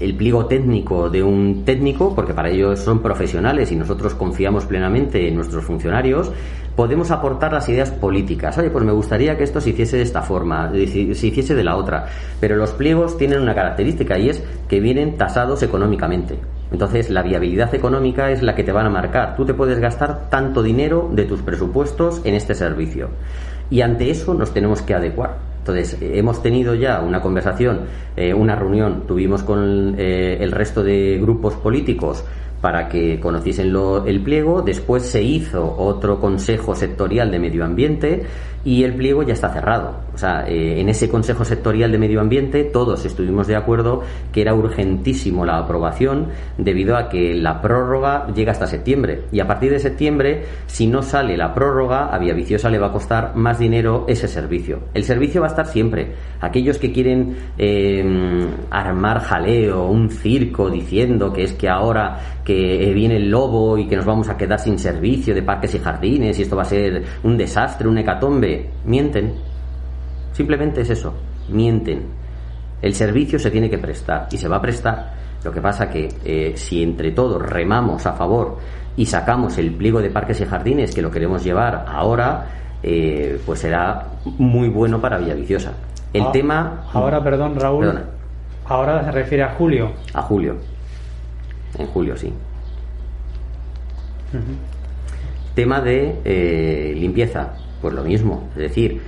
el 0.02 0.16
pliego 0.16 0.48
técnico 0.48 1.10
de 1.10 1.22
un 1.22 1.64
técnico, 1.64 2.16
porque 2.16 2.34
para 2.34 2.50
ellos 2.50 2.80
son 2.80 3.00
profesionales 3.04 3.72
y 3.72 3.76
nosotros 3.76 4.16
confiamos 4.16 4.66
plenamente 4.66 5.28
en 5.28 5.36
nuestros 5.36 5.64
funcionarios, 5.64 6.32
podemos 6.76 7.12
aportar 7.12 7.54
las 7.54 7.70
ideas 7.70 7.92
políticas. 7.92 8.58
Oye, 8.58 8.72
pues 8.72 8.84
me 8.84 8.92
gustaría 8.92 9.38
que 9.38 9.44
esto 9.44 9.62
se 9.62 9.70
hiciese 9.70 9.98
de 9.98 10.04
esta 10.04 10.24
forma, 10.24 10.72
se 10.72 11.28
hiciese 11.28 11.54
de 11.54 11.64
la 11.64 11.76
otra. 11.76 12.08
Pero 12.40 12.56
los 12.56 12.72
pliegos 12.72 13.16
tienen 13.18 13.42
una 13.42 13.54
característica 13.54 14.18
y 14.18 14.30
es 14.30 14.44
que 14.68 14.80
vienen 14.80 15.18
tasados 15.18 15.62
económicamente. 15.62 16.40
Entonces, 16.72 17.12
la 17.12 17.22
viabilidad 17.22 17.76
económica 17.76 18.32
es 18.32 18.42
la 18.42 18.56
que 18.56 18.64
te 18.64 18.72
van 18.72 18.88
a 18.88 18.90
marcar. 18.90 19.36
Tú 19.36 19.46
te 19.46 19.54
puedes 19.54 19.78
gastar 19.80 20.30
tanto 20.30 20.64
dinero 20.64 21.10
de 21.12 21.26
tus 21.26 21.42
presupuestos 21.42 22.22
en 22.24 22.34
este 22.34 22.56
servicio. 22.56 23.10
Y 23.70 23.82
ante 23.82 24.10
eso 24.10 24.34
nos 24.34 24.52
tenemos 24.52 24.82
que 24.82 24.96
adecuar. 24.96 25.51
Entonces, 25.62 25.96
hemos 26.02 26.42
tenido 26.42 26.74
ya 26.74 27.02
una 27.02 27.22
conversación, 27.22 27.82
eh, 28.18 28.34
una 28.34 28.56
reunión, 28.56 29.04
tuvimos 29.08 29.44
con 29.44 29.94
eh, 29.96 30.38
el 30.42 30.52
resto 30.52 30.84
de 30.84 31.20
grupos 31.22 31.54
políticos 31.54 32.26
para 32.62 32.88
que 32.88 33.20
conociesen 33.20 33.76
el 34.06 34.24
pliego. 34.24 34.64
Después 34.64 35.04
se 35.04 35.22
hizo 35.22 35.76
otro 35.78 36.20
consejo 36.20 36.76
sectorial 36.76 37.30
de 37.30 37.40
medio 37.40 37.64
ambiente 37.64 38.24
y 38.64 38.84
el 38.84 38.94
pliego 38.94 39.24
ya 39.24 39.34
está 39.34 39.50
cerrado. 39.50 39.96
O 40.14 40.18
sea, 40.18 40.46
eh, 40.48 40.80
en 40.80 40.90
ese 40.90 41.10
Consejo 41.10 41.46
Sectorial 41.46 41.92
de 41.92 41.98
Medio 41.98 42.22
Ambiente 42.22 42.64
todos 42.64 43.06
estuvimos 43.06 43.48
de 43.48 43.56
acuerdo 43.56 44.02
que 44.32 44.42
era 44.42 44.54
urgentísimo 44.54 45.46
la 45.46 45.58
aprobación 45.58 46.28
debido 46.58 46.98
a 46.98 47.10
que 47.10 47.34
la 47.34 47.62
prórroga 47.62 48.28
llega 48.34 48.52
hasta 48.52 48.68
septiembre. 48.68 49.24
Y 49.32 49.40
a 49.40 49.48
partir 49.48 49.72
de 49.72 49.80
septiembre, 49.80 50.44
si 50.68 50.88
no 50.88 51.02
sale 51.02 51.38
la 51.38 51.54
prórroga, 51.54 52.14
a 52.14 52.20
Viciosa 52.20 52.70
le 52.70 52.80
va 52.80 52.88
a 52.88 52.92
costar 52.92 53.36
más 53.36 53.60
dinero 53.60 54.06
ese 54.08 54.28
servicio. 54.28 54.80
El 54.94 55.04
servicio 55.04 55.42
va 55.42 55.48
a 55.48 55.50
estar 55.50 55.66
siempre. 55.66 56.14
Aquellos 56.40 56.78
que 56.78 56.92
quieren 56.92 57.36
eh, 57.58 58.04
armar 58.70 59.20
jaleo, 59.22 59.88
un 59.88 60.10
circo 60.10 60.70
diciendo 60.70 61.34
que 61.34 61.44
es 61.44 61.54
que 61.54 61.68
ahora 61.70 62.20
que 62.44 62.92
viene 62.94 63.18
el 63.18 63.30
lobo 63.30 63.78
y 63.78 63.88
que 63.88 63.96
nos 63.96 64.06
vamos 64.06 64.30
a 64.30 64.38
quedar 64.38 64.60
sin 64.60 64.80
servicio 64.80 65.34
de 65.34 65.44
parques 65.44 65.76
y 65.76 65.80
jardines 65.80 66.38
y 66.40 66.42
esto 66.42 66.56
va 66.56 66.64
a 66.64 66.66
ser 66.66 67.04
un 67.24 67.38
desastre, 67.38 67.88
un 67.88 67.98
hecatombe, 67.98 68.51
mienten. 68.86 69.34
Simplemente 70.34 70.82
es 70.82 70.90
eso, 70.90 71.14
mienten. 71.50 72.06
El 72.82 72.94
servicio 72.96 73.38
se 73.38 73.52
tiene 73.52 73.70
que 73.70 73.78
prestar 73.78 74.28
y 74.32 74.38
se 74.38 74.48
va 74.48 74.58
a 74.58 74.62
prestar. 74.62 75.14
Lo 75.44 75.52
que 75.52 75.62
pasa 75.62 75.90
que 75.90 76.08
eh, 76.24 76.54
si 76.56 76.84
entre 76.84 77.12
todos 77.12 77.42
remamos 77.42 78.06
a 78.06 78.14
favor 78.14 78.58
y 78.96 79.06
sacamos 79.06 79.58
el 79.58 79.74
pliego 79.74 80.02
de 80.02 80.10
parques 80.10 80.40
y 80.42 80.46
jardines 80.46 80.94
que 80.94 81.02
lo 81.02 81.10
queremos 81.10 81.44
llevar 81.44 81.86
ahora, 81.88 82.46
eh, 82.84 83.40
pues 83.46 83.60
será 83.60 84.08
muy 84.38 84.70
bueno 84.70 85.00
para 85.00 85.18
Villaviciosa. 85.18 85.74
El 86.14 86.24
ah, 86.24 86.32
tema. 86.32 86.84
Ahora, 86.94 87.24
perdón, 87.24 87.60
Raúl. 87.60 88.04
Ahora 88.66 89.04
se 89.04 89.12
refiere 89.12 89.44
a 89.44 89.50
julio. 89.56 89.92
A 90.14 90.22
julio. 90.22 90.58
En 91.78 91.88
julio, 91.88 92.16
sí. 92.18 92.34
Tema 95.56 95.82
de 95.82 96.20
eh, 96.24 96.94
limpieza. 96.96 97.54
Pues 97.82 97.94
lo 97.94 98.04
mismo, 98.04 98.50
es 98.56 98.62
decir, 98.62 99.02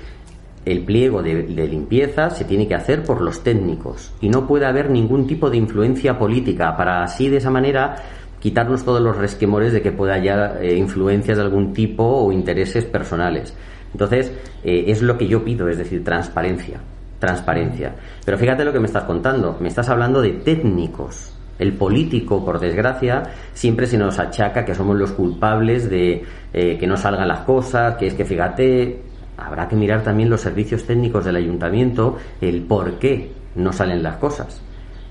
el 0.65 0.83
pliego 0.85 1.21
de, 1.21 1.43
limpieza 1.67 2.29
se 2.29 2.45
tiene 2.45 2.67
que 2.67 2.75
hacer 2.75 3.03
por 3.03 3.21
los 3.21 3.43
técnicos 3.43 4.13
y 4.21 4.29
no 4.29 4.47
puede 4.47 4.65
haber 4.65 4.89
ningún 4.89 5.27
tipo 5.27 5.49
de 5.49 5.57
influencia 5.57 6.17
política 6.17 6.75
para 6.77 7.03
así 7.03 7.29
de 7.29 7.37
esa 7.37 7.51
manera 7.51 7.95
quitarnos 8.39 8.83
todos 8.83 9.01
los 9.01 9.17
resquemores 9.17 9.73
de 9.73 9.81
que 9.81 9.91
pueda 9.91 10.15
haya 10.15 10.57
eh, 10.59 10.75
influencias 10.75 11.37
de 11.37 11.43
algún 11.43 11.73
tipo 11.73 12.03
o 12.03 12.31
intereses 12.31 12.85
personales. 12.85 13.55
Entonces, 13.91 14.31
eh, 14.63 14.85
es 14.87 15.01
lo 15.01 15.17
que 15.17 15.27
yo 15.27 15.43
pido, 15.43 15.69
es 15.69 15.77
decir, 15.77 16.03
transparencia, 16.03 16.79
transparencia. 17.19 17.95
Pero 18.25 18.37
fíjate 18.37 18.65
lo 18.65 18.73
que 18.73 18.79
me 18.79 18.87
estás 18.87 19.03
contando, 19.03 19.57
me 19.59 19.67
estás 19.67 19.87
hablando 19.89 20.21
de 20.21 20.31
técnicos. 20.31 21.32
El 21.59 21.73
político, 21.73 22.43
por 22.43 22.59
desgracia, 22.59 23.23
siempre 23.53 23.85
se 23.85 23.97
nos 23.97 24.19
achaca 24.19 24.65
que 24.65 24.73
somos 24.73 24.97
los 24.97 25.11
culpables 25.11 25.89
de 25.89 26.23
eh, 26.51 26.77
que 26.77 26.87
no 26.87 26.97
salgan 26.97 27.27
las 27.27 27.41
cosas, 27.41 27.95
que 27.95 28.07
es 28.07 28.15
que 28.15 28.25
fíjate, 28.25 29.01
habrá 29.37 29.67
que 29.67 29.75
mirar 29.75 30.03
también 30.03 30.29
los 30.29 30.41
servicios 30.41 30.85
técnicos 30.85 31.25
del 31.25 31.35
ayuntamiento, 31.35 32.17
el 32.41 32.63
por 32.63 32.97
qué 32.97 33.31
no 33.55 33.71
salen 33.71 34.01
las 34.01 34.17
cosas. 34.17 34.61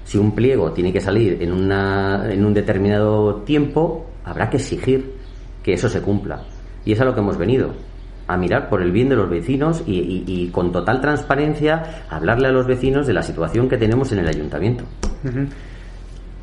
Si 0.05 0.19
un 0.19 0.35
pliego 0.35 0.73
tiene 0.73 0.93
que 0.93 1.01
salir 1.01 1.39
en, 1.41 1.53
una, 1.53 2.27
en 2.29 2.45
un 2.45 2.53
determinado 2.53 3.37
tiempo, 3.43 4.07
habrá 4.25 4.51
que 4.51 4.57
exigir 4.57 5.15
que 5.63 5.75
eso 5.75 5.89
se 5.89 6.03
cumpla. 6.03 6.43
Y 6.85 6.93
es 6.93 7.01
a 7.01 7.05
lo 7.05 7.15
que 7.15 7.21
hemos 7.21 7.39
venido, 7.39 7.71
a 8.27 8.37
mirar 8.37 8.69
por 8.69 8.83
el 8.83 8.91
bien 8.91 9.09
de 9.09 9.17
los 9.17 9.31
vecinos 9.31 9.83
y, 9.87 10.49
con 10.53 10.73
total 10.73 11.01
transparencia 11.01 12.05
hablarle 12.09 12.49
a 12.49 12.53
los 12.53 12.67
vecinos 12.67 13.07
de 13.07 13.13
la 13.13 13.23
situación 13.23 13.69
que 13.69 13.77
tenemos 13.77 14.11
en 14.13 14.21
el 14.21 14.29
ayuntamiento 14.29 14.85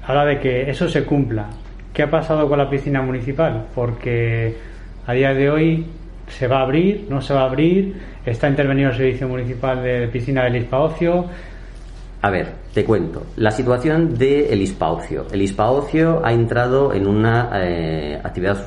habla 0.09 0.25
de 0.25 0.39
que 0.39 0.69
eso 0.69 0.89
se 0.89 1.03
cumpla. 1.05 1.45
¿Qué 1.93 2.01
ha 2.01 2.09
pasado 2.09 2.49
con 2.49 2.57
la 2.57 2.67
piscina 2.67 2.99
municipal? 3.01 3.67
Porque 3.75 4.55
a 5.05 5.13
día 5.13 5.35
de 5.35 5.51
hoy 5.51 5.85
se 6.27 6.47
va 6.47 6.59
a 6.59 6.63
abrir, 6.63 7.05
no 7.09 7.21
se 7.21 7.33
va 7.35 7.41
a 7.41 7.45
abrir, 7.45 7.95
está 8.25 8.49
intervenido 8.49 8.89
el 8.89 8.97
servicio 8.97 9.27
municipal 9.27 9.83
de 9.83 10.07
piscina 10.07 10.45
del 10.45 10.55
Ispaocio. 10.55 11.25
A 12.23 12.29
ver, 12.31 12.47
te 12.73 12.83
cuento. 12.83 13.27
La 13.35 13.51
situación 13.51 14.17
del 14.17 14.47
el 14.49 14.61
Ispaocio. 14.63 15.27
El 15.31 15.43
Ispaocio 15.43 16.25
ha 16.25 16.33
entrado 16.33 16.91
en 16.91 17.05
una 17.05 17.51
eh, 17.61 18.19
actividad 18.23 18.65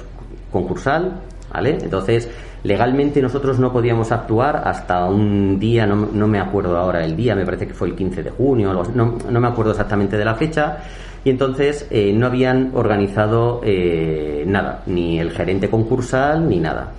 concursal, 0.53 1.23
¿vale? 1.53 1.77
Entonces, 1.83 2.31
legalmente 2.63 3.21
nosotros 3.21 3.59
no 3.59 3.73
podíamos 3.73 4.13
actuar 4.13 4.63
hasta 4.65 5.07
un 5.07 5.59
día, 5.59 5.87
no, 5.87 6.09
no 6.13 6.29
me 6.29 6.39
acuerdo 6.39 6.77
ahora 6.77 7.05
el 7.05 7.17
día, 7.17 7.35
me 7.35 7.45
parece 7.45 7.67
que 7.67 7.75
fue 7.75 7.89
el 7.89 7.97
15 7.97 8.23
de 8.23 8.31
junio, 8.31 8.73
no, 8.73 9.19
no 9.29 9.41
me 9.41 9.49
acuerdo 9.49 9.73
exactamente 9.73 10.17
de 10.17 10.25
la 10.25 10.37
fecha 10.37 10.79
y 11.25 11.31
entonces 11.31 11.87
eh, 11.91 12.13
no 12.13 12.27
habían 12.27 12.73
organizado 12.75 13.61
eh, 13.65 14.45
nada, 14.47 14.83
ni 14.87 15.21
el 15.21 15.31
gerente 15.31 15.71
concursal 15.71 16.49
ni 16.49 16.59
nada. 16.59 16.93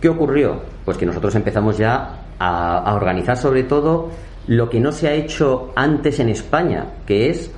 ¿Qué 0.00 0.08
ocurrió? 0.08 0.60
Pues 0.84 0.98
que 0.98 1.06
nosotros 1.06 1.34
empezamos 1.34 1.78
ya 1.78 2.26
a, 2.38 2.94
organizar 2.94 3.36
sobre 3.36 3.62
todo 3.62 4.10
lo 4.46 4.68
que 4.68 4.78
no 4.78 4.92
se 4.92 5.08
ha 5.08 5.14
hecho 5.14 5.72
antes 5.74 6.20
en 6.20 6.28
España, 6.28 6.84
que 7.06 7.30
es 7.30 7.50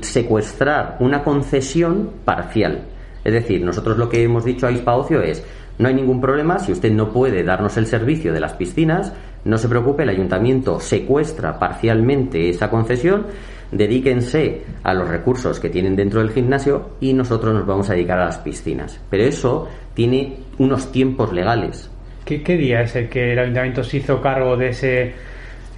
secuestrar 0.00 0.96
una 1.00 1.22
concesión 1.22 2.10
parcial. 2.24 2.84
Es 3.24 3.32
decir, 3.32 3.64
nosotros 3.64 3.98
lo 3.98 4.08
que 4.08 4.22
hemos 4.22 4.44
dicho 4.44 4.66
a 4.66 4.72
Ispaocio 4.72 5.22
es, 5.22 5.44
no 5.78 5.88
hay 5.88 5.94
ningún 5.94 6.20
problema, 6.20 6.58
si 6.58 6.72
usted 6.72 6.92
no 6.92 7.12
puede 7.12 7.42
darnos 7.42 7.76
el 7.76 7.86
servicio 7.86 8.32
de 8.32 8.40
las 8.40 8.54
piscinas, 8.54 9.12
no 9.44 9.58
se 9.58 9.68
preocupe, 9.68 10.04
el 10.04 10.08
ayuntamiento 10.08 10.80
secuestra 10.80 11.58
parcialmente 11.58 12.48
esa 12.48 12.70
concesión 12.70 13.26
dedíquense 13.72 14.62
a 14.84 14.94
los 14.94 15.08
recursos 15.08 15.58
que 15.58 15.70
tienen 15.70 15.96
dentro 15.96 16.20
del 16.20 16.30
gimnasio 16.30 16.90
y 17.00 17.12
nosotros 17.14 17.54
nos 17.54 17.66
vamos 17.66 17.90
a 17.90 17.94
dedicar 17.94 18.20
a 18.20 18.26
las 18.26 18.38
piscinas. 18.38 19.00
Pero 19.10 19.24
eso 19.24 19.68
tiene 19.94 20.36
unos 20.58 20.92
tiempos 20.92 21.32
legales. 21.32 21.90
¿Qué, 22.24 22.38
día 22.56 22.82
es 22.82 22.94
el 22.94 23.08
que 23.08 23.32
el 23.32 23.38
ayuntamiento 23.38 23.82
se 23.82 23.96
hizo 23.96 24.20
cargo 24.20 24.56
de 24.56 24.68
ese 24.68 25.12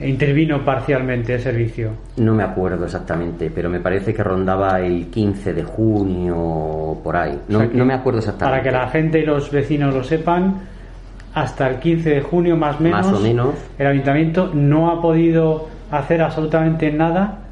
intervino 0.01 0.63
parcialmente 0.65 1.35
el 1.35 1.41
servicio? 1.41 1.93
No 2.19 2.35
me 2.35 2.43
acuerdo 2.43 2.85
exactamente, 2.85 3.51
pero 3.51 3.71
me 3.71 3.81
parece 3.81 4.13
que 4.13 4.23
rondaba 4.23 4.79
el 4.81 5.07
15 5.07 5.55
de 5.55 5.63
junio 5.65 6.99
por 7.03 7.17
ahí. 7.17 7.39
No, 7.49 7.65
no 7.65 7.85
me 7.85 7.95
acuerdo 7.95 8.19
exactamente. 8.19 8.51
Para 8.51 8.63
que 8.63 8.71
la 8.71 8.91
gente 8.91 9.21
y 9.21 9.25
los 9.25 9.51
vecinos 9.51 9.95
lo 9.95 10.05
sepan, 10.05 10.61
hasta 11.33 11.69
el 11.69 11.79
15 11.79 12.11
de 12.11 12.21
junio 12.21 12.57
más, 12.57 12.81
menos, 12.81 13.07
más 13.07 13.19
o 13.19 13.21
menos 13.21 13.55
el 13.79 13.87
ayuntamiento 13.87 14.51
no 14.55 14.91
ha 14.91 15.03
podido 15.03 15.67
hacer 15.91 16.23
absolutamente 16.23 16.93
nada 16.93 17.44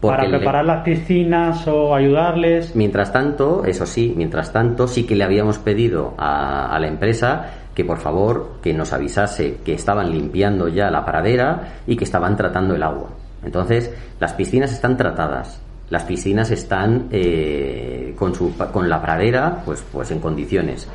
para 0.00 0.28
preparar 0.28 0.64
las 0.64 0.82
piscinas 0.82 1.66
o 1.66 1.94
ayudarles. 1.94 2.74
Mientras 2.76 3.12
tanto, 3.12 3.64
eso 3.64 3.86
sí, 3.86 4.12
mientras 4.16 4.52
tanto 4.52 4.86
sí 4.86 5.04
que 5.04 5.16
le 5.16 5.24
habíamos 5.24 5.58
pedido 5.58 6.14
a, 6.18 6.76
la 6.78 6.86
empresa 6.86 7.46
que 7.74 7.84
por 7.84 7.98
favor 7.98 8.54
que 8.62 8.72
nos 8.72 8.92
avisase 8.92 9.58
que 9.64 9.74
estaban 9.74 10.10
limpiando 10.10 10.68
ya 10.68 10.90
la 10.90 11.04
pradera 11.04 11.80
y 11.86 11.96
que 11.96 12.04
estaban 12.04 12.36
tratando 12.36 12.74
el 12.74 12.82
agua. 12.82 13.10
Entonces, 13.44 13.92
las 14.18 14.32
piscinas 14.32 14.72
están 14.72 14.96
tratadas, 14.96 15.60
las 15.90 16.04
piscinas 16.04 16.50
están 16.50 17.08
eh, 17.10 18.14
con, 18.18 18.34
su, 18.34 18.56
con 18.72 18.88
la 18.88 19.00
pradera 19.00 19.62
pues, 19.64 19.84
pues 19.92 20.10
en 20.10 20.20
condiciones. 20.20 20.88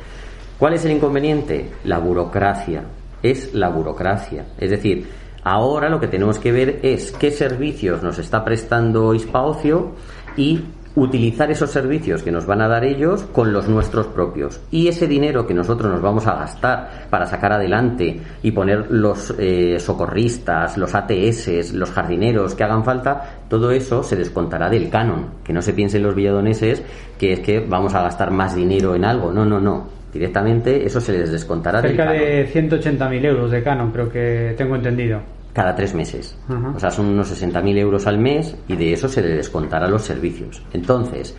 ¿Cuál 0.58 0.74
es 0.74 0.84
el 0.84 0.92
inconveniente? 0.92 1.70
La 1.84 1.98
burocracia. 1.98 2.82
Es 3.22 3.54
la 3.54 3.68
burocracia. 3.68 4.44
Es 4.58 4.70
decir, 4.70 5.06
Ahora 5.44 5.88
lo 5.88 6.00
que 6.00 6.08
tenemos 6.08 6.38
que 6.38 6.52
ver 6.52 6.80
es 6.82 7.12
qué 7.12 7.30
servicios 7.30 8.02
nos 8.02 8.18
está 8.18 8.44
prestando 8.44 9.14
Ispaocio 9.14 9.92
y 10.36 10.60
utilizar 10.94 11.50
esos 11.50 11.70
servicios 11.70 12.22
que 12.22 12.30
nos 12.30 12.46
van 12.46 12.60
a 12.60 12.68
dar 12.68 12.84
ellos 12.84 13.24
con 13.32 13.52
los 13.52 13.68
nuestros 13.68 14.06
propios. 14.08 14.60
Y 14.70 14.88
ese 14.88 15.06
dinero 15.06 15.46
que 15.46 15.54
nosotros 15.54 15.90
nos 15.90 16.02
vamos 16.02 16.26
a 16.26 16.34
gastar 16.34 17.06
para 17.08 17.26
sacar 17.26 17.52
adelante 17.52 18.20
y 18.42 18.50
poner 18.50 18.90
los 18.90 19.34
eh, 19.38 19.78
socorristas, 19.80 20.76
los 20.76 20.94
ATS, 20.94 21.72
los 21.72 21.90
jardineros 21.90 22.54
que 22.54 22.64
hagan 22.64 22.84
falta, 22.84 23.40
todo 23.48 23.70
eso 23.70 24.02
se 24.02 24.16
descontará 24.16 24.68
del 24.68 24.90
canon. 24.90 25.30
Que 25.42 25.52
no 25.52 25.62
se 25.62 25.72
piensen 25.72 26.02
los 26.02 26.14
villadoneses 26.14 26.82
que 27.18 27.32
es 27.32 27.40
que 27.40 27.60
vamos 27.60 27.94
a 27.94 28.02
gastar 28.02 28.30
más 28.30 28.54
dinero 28.54 28.94
en 28.94 29.04
algo. 29.04 29.32
No, 29.32 29.44
no, 29.44 29.60
no. 29.60 30.01
Directamente 30.12 30.84
eso 30.84 31.00
se 31.00 31.12
les 31.12 31.32
descontará 31.32 31.80
Cerca 31.80 32.12
del 32.12 32.20
canon. 32.20 32.70
de 32.70 32.98
180.000 32.98 33.24
euros 33.24 33.50
de 33.50 33.62
canon, 33.62 33.90
creo 33.90 34.10
que 34.10 34.54
tengo 34.56 34.76
entendido 34.76 35.20
cada 35.52 35.74
tres 35.74 35.94
meses. 35.94 36.36
O 36.74 36.80
sea, 36.80 36.90
son 36.90 37.06
unos 37.06 37.30
60.000 37.30 37.76
euros 37.78 38.06
al 38.06 38.18
mes 38.18 38.56
y 38.68 38.76
de 38.76 38.94
eso 38.94 39.08
se 39.08 39.20
le 39.20 39.34
descontará 39.36 39.86
los 39.86 40.02
servicios. 40.02 40.62
Entonces, 40.72 41.36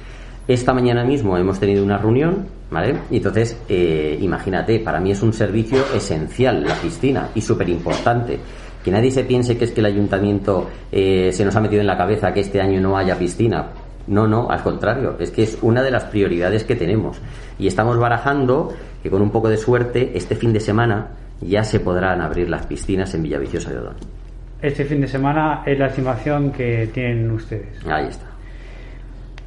esta 0.48 0.74
mañana 0.74 1.03
mismo 1.03 1.38
hemos 1.38 1.60
tenido 1.60 1.84
una 1.84 1.98
reunión, 1.98 2.46
¿vale? 2.70 2.96
Y 3.10 3.18
entonces, 3.18 3.58
eh, 3.70 4.18
imagínate, 4.22 4.80
para 4.80 5.00
mí 5.00 5.12
es 5.12 5.24
un 5.24 5.34
servicio 5.34 5.80
esencial 5.96 6.63
la 6.63 6.75
piscina 6.75 7.30
y 7.34 7.42
súper 7.42 7.70
importante. 7.70 8.38
Que 8.84 8.92
nadie 8.92 9.10
se 9.12 9.24
piense 9.24 9.58
que 9.58 9.65
es 9.65 9.72
que 9.72 9.80
el 9.80 9.86
ayuntamiento 9.88 10.70
eh, 10.92 11.32
se 11.32 11.46
nos 11.46 11.56
ha 11.56 11.62
metido 11.62 11.82
en 11.82 11.88
la 11.88 11.98
cabeza 11.98 12.34
que 12.34 12.42
este 12.42 12.62
año 12.62 12.82
no 12.82 12.98
haya 12.98 13.18
piscina. 13.18 13.65
No, 14.07 14.27
no, 14.27 14.50
al 14.50 14.62
contrario, 14.62 15.15
es 15.19 15.31
que 15.31 15.43
es 15.43 15.57
una 15.62 15.81
de 15.81 15.91
las 15.91 16.05
prioridades 16.05 16.63
que 16.63 16.75
tenemos. 16.75 17.22
Y 17.57 17.67
estamos 17.67 17.98
barajando 17.98 18.74
que 19.01 19.10
con 19.10 19.22
un 19.22 19.31
poco 19.31 19.50
de 19.50 19.57
suerte, 19.57 20.12
este 20.15 20.36
fin 20.36 20.53
de 20.53 20.60
semana, 20.60 21.07
ya 21.41 21.63
se 21.63 21.79
podrán 21.79 22.22
abrir 22.22 22.50
las 22.50 22.65
piscinas 22.65 23.13
en 23.15 23.24
Villaviciosa 23.24 23.72
de 23.72 23.79
Odón. 23.79 23.95
Este 24.62 24.86
fin 24.86 25.01
de 25.01 25.07
semana 25.07 25.63
es 25.65 25.77
la 25.77 25.88
estimación 25.88 26.51
que 26.51 26.89
tienen 26.93 27.31
ustedes. 27.31 27.86
Ahí 27.86 28.07
está. 28.07 28.25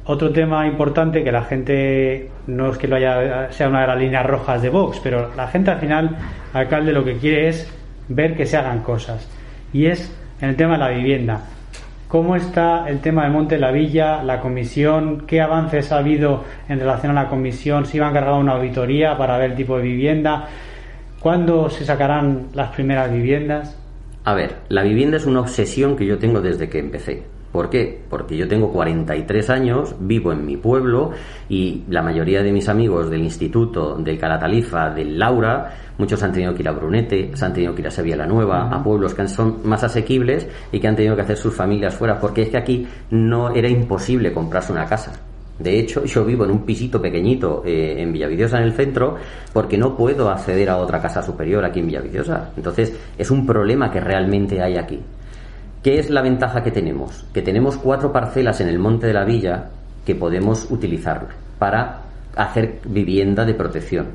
Otro 0.05 0.31
tema 0.31 0.65
importante 0.65 1.23
que 1.23 1.31
la 1.31 1.43
gente 1.43 2.31
no 2.47 2.69
es 2.71 2.77
que 2.77 2.87
lo 2.87 2.95
haya 2.95 3.51
sea 3.51 3.67
una 3.67 3.81
de 3.81 3.87
las 3.87 3.99
líneas 3.99 4.25
rojas 4.25 4.61
de 4.61 4.69
Vox, 4.69 5.01
pero 5.03 5.35
la 5.35 5.47
gente 5.47 5.71
al 5.71 5.79
final, 5.79 6.17
alcalde, 6.53 6.93
lo 6.93 7.03
que 7.03 7.17
quiere 7.17 7.49
es 7.49 7.69
ver 8.07 8.35
que 8.35 8.45
se 8.45 8.55
hagan 8.55 8.83
cosas. 8.83 9.27
Y 9.73 9.87
es 9.87 10.15
en 10.39 10.49
el 10.49 10.55
tema 10.55 10.73
de 10.73 10.79
la 10.79 10.89
vivienda. 10.89 11.41
¿Cómo 12.07 12.37
está 12.37 12.87
el 12.87 13.01
tema 13.01 13.25
de 13.25 13.31
Monte 13.31 13.55
de 13.55 13.61
la 13.61 13.71
Villa, 13.71 14.23
la 14.23 14.39
comisión? 14.39 15.25
¿Qué 15.27 15.41
avances 15.41 15.91
ha 15.91 15.97
habido 15.97 16.45
en 16.69 16.79
relación 16.79 17.11
a 17.11 17.23
la 17.23 17.29
comisión? 17.29 17.85
¿Se 17.85 17.97
iba 17.97 18.07
a 18.07 18.11
encargar 18.11 18.35
una 18.35 18.53
auditoría 18.53 19.17
para 19.17 19.37
ver 19.37 19.51
el 19.51 19.57
tipo 19.57 19.75
de 19.75 19.83
vivienda? 19.83 20.47
¿Cuándo 21.19 21.69
se 21.69 21.83
sacarán 21.83 22.47
las 22.53 22.69
primeras 22.69 23.11
viviendas? 23.11 23.77
A 24.23 24.33
ver, 24.33 24.55
la 24.69 24.83
vivienda 24.83 25.17
es 25.17 25.25
una 25.25 25.41
obsesión 25.41 25.97
que 25.97 26.05
yo 26.05 26.17
tengo 26.17 26.39
desde 26.39 26.69
que 26.69 26.79
empecé. 26.79 27.23
¿Por 27.51 27.69
qué? 27.69 28.01
Porque 28.09 28.35
yo 28.35 28.47
tengo 28.47 28.71
43 28.71 29.49
años, 29.49 29.95
vivo 29.99 30.31
en 30.31 30.45
mi 30.45 30.57
pueblo 30.57 31.11
y 31.49 31.83
la 31.89 32.01
mayoría 32.01 32.43
de 32.43 32.51
mis 32.51 32.67
amigos 32.69 33.09
del 33.09 33.21
instituto, 33.21 33.95
del 33.95 34.19
Calatalifa, 34.19 34.89
del 34.89 35.17
Laura, 35.17 35.73
muchos 35.97 36.21
han 36.23 36.33
tenido 36.33 36.53
que 36.53 36.61
ir 36.61 36.69
a 36.69 36.73
Brunete, 36.73 37.31
se 37.33 37.45
han 37.45 37.53
tenido 37.53 37.73
que 37.73 37.81
ir 37.81 37.87
a 37.87 37.91
Sevilla 37.91 38.17
la 38.17 38.27
Nueva, 38.27 38.69
a 38.69 38.83
pueblos 38.83 39.13
que 39.13 39.27
son 39.27 39.61
más 39.63 39.83
asequibles 39.83 40.47
y 40.71 40.79
que 40.79 40.87
han 40.87 40.95
tenido 40.95 41.15
que 41.15 41.21
hacer 41.21 41.37
sus 41.37 41.53
familias 41.53 41.95
fuera, 41.95 42.19
porque 42.19 42.43
es 42.43 42.49
que 42.49 42.57
aquí 42.57 42.87
no 43.11 43.49
era 43.49 43.69
imposible 43.69 44.33
comprarse 44.33 44.73
una 44.73 44.85
casa. 44.85 45.13
De 45.57 45.79
hecho, 45.79 46.05
yo 46.05 46.23
vivo 46.23 46.45
en 46.45 46.51
un 46.51 46.65
pisito 46.65 47.01
pequeñito 47.01 47.63
eh, 47.65 47.95
en 47.97 48.13
Villaviciosa, 48.13 48.57
en 48.57 48.63
el 48.63 48.73
centro, 48.73 49.15
porque 49.53 49.77
no 49.77 49.95
puedo 49.95 50.29
acceder 50.29 50.69
a 50.69 50.77
otra 50.77 51.01
casa 51.01 51.23
superior 51.23 51.65
aquí 51.65 51.79
en 51.79 51.87
Villaviciosa. 51.87 52.51
Entonces, 52.55 52.93
es 53.17 53.31
un 53.31 53.45
problema 53.45 53.89
que 53.89 53.99
realmente 53.99 54.61
hay 54.61 54.77
aquí. 54.77 54.99
¿Qué 55.87 55.99
es 55.99 56.09
la 56.09 56.21
ventaja 56.21 56.61
que 56.61 56.71
tenemos? 56.71 57.23
Que 57.33 57.41
tenemos 57.41 57.77
cuatro 57.77 58.11
parcelas 58.11 58.59
en 58.59 58.67
el 58.67 58.77
Monte 58.77 59.07
de 59.07 59.13
la 59.13 59.23
Villa 59.23 59.69
que 60.05 60.15
podemos 60.15 60.69
utilizar 60.69 61.29
para 61.57 62.01
hacer 62.35 62.79
vivienda 62.83 63.45
de 63.45 63.53
protección. 63.53 64.07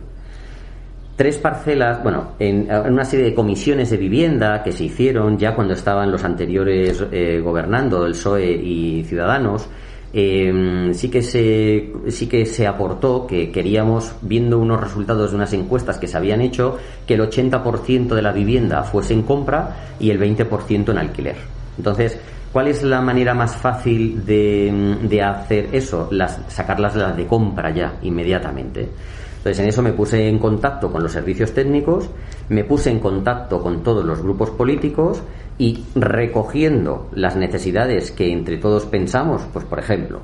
Tres 1.16 1.38
parcelas, 1.38 2.02
bueno, 2.02 2.32
en, 2.38 2.70
una 2.70 3.06
serie 3.06 3.24
de 3.24 3.34
comisiones 3.34 3.88
de 3.88 3.96
vivienda 3.96 4.62
que 4.62 4.70
se 4.70 4.84
hicieron 4.84 5.38
ya 5.38 5.54
cuando 5.54 5.72
estaban 5.72 6.12
los 6.12 6.22
anteriores 6.24 7.06
eh, 7.10 7.40
gobernando, 7.42 8.04
el 8.04 8.12
PSOE 8.12 8.52
y 8.52 9.04
Ciudadanos, 9.04 9.66
eh, 10.12 10.90
sí 10.92 11.08
que 11.08 11.22
se 11.22 11.90
sí 12.08 12.26
que 12.26 12.44
se 12.44 12.66
aportó 12.66 13.26
que 13.26 13.50
queríamos 13.50 14.14
viendo 14.20 14.58
unos 14.58 14.78
resultados 14.78 15.30
de 15.30 15.36
unas 15.36 15.54
encuestas 15.54 15.96
que 15.96 16.06
se 16.06 16.18
habían 16.18 16.42
hecho 16.42 16.76
que 17.06 17.14
el 17.14 17.22
80% 17.22 18.08
de 18.08 18.20
la 18.20 18.32
vivienda 18.32 18.82
fuese 18.82 19.14
en 19.14 19.22
compra 19.22 19.94
y 19.98 20.10
el 20.10 20.20
20% 20.20 20.90
en 20.90 20.98
alquiler 20.98 21.61
entonces 21.76 22.18
¿Cuál 22.52 22.68
es 22.68 22.82
la 22.82 23.00
manera 23.00 23.32
más 23.32 23.56
fácil 23.56 24.26
de, 24.26 24.98
de 25.04 25.22
hacer 25.22 25.70
eso? 25.72 26.08
Las, 26.10 26.38
sacarlas 26.48 27.16
de 27.16 27.26
compra 27.26 27.70
ya, 27.70 27.94
inmediatamente. 28.02 28.90
Entonces 29.38 29.58
en 29.58 29.68
eso 29.70 29.80
me 29.80 29.94
puse 29.94 30.28
en 30.28 30.38
contacto 30.38 30.92
con 30.92 31.02
los 31.02 31.12
servicios 31.12 31.54
técnicos, 31.54 32.10
me 32.50 32.64
puse 32.64 32.90
en 32.90 33.00
contacto 33.00 33.62
con 33.62 33.82
todos 33.82 34.04
los 34.04 34.22
grupos 34.22 34.50
políticos 34.50 35.22
y 35.56 35.82
recogiendo 35.94 37.08
las 37.14 37.36
necesidades 37.36 38.12
que 38.12 38.30
entre 38.30 38.58
todos 38.58 38.84
pensamos, 38.84 39.42
pues 39.50 39.64
por 39.64 39.78
ejemplo, 39.78 40.20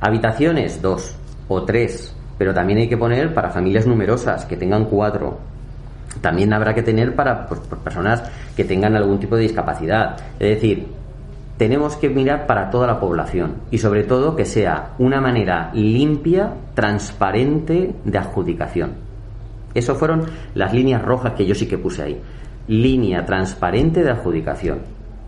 habitaciones 0.00 0.82
dos 0.82 1.14
o 1.46 1.62
tres, 1.62 2.14
pero 2.36 2.52
también 2.52 2.80
hay 2.80 2.88
que 2.88 2.98
poner 2.98 3.32
para 3.32 3.50
familias 3.50 3.86
numerosas 3.86 4.44
que 4.44 4.56
tengan 4.56 4.86
cuatro. 4.86 5.38
También 6.20 6.52
habrá 6.52 6.74
que 6.74 6.82
tener 6.82 7.14
para 7.14 7.46
pues, 7.46 7.60
personas 7.82 8.22
que 8.56 8.64
tengan 8.64 8.96
algún 8.96 9.18
tipo 9.18 9.36
de 9.36 9.42
discapacidad. 9.42 10.16
Es 10.38 10.56
decir, 10.56 10.86
tenemos 11.56 11.96
que 11.96 12.08
mirar 12.08 12.46
para 12.46 12.70
toda 12.70 12.86
la 12.86 13.00
población 13.00 13.54
y 13.70 13.78
sobre 13.78 14.04
todo 14.04 14.36
que 14.36 14.44
sea 14.44 14.92
una 14.98 15.20
manera 15.20 15.70
limpia, 15.74 16.52
transparente 16.74 17.94
de 18.04 18.18
adjudicación. 18.18 18.92
Eso 19.74 19.94
fueron 19.94 20.24
las 20.54 20.72
líneas 20.72 21.02
rojas 21.02 21.34
que 21.34 21.46
yo 21.46 21.54
sí 21.54 21.66
que 21.66 21.78
puse 21.78 22.02
ahí 22.02 22.20
línea 22.70 23.26
transparente 23.26 24.02
de 24.02 24.10
adjudicación. 24.10 24.78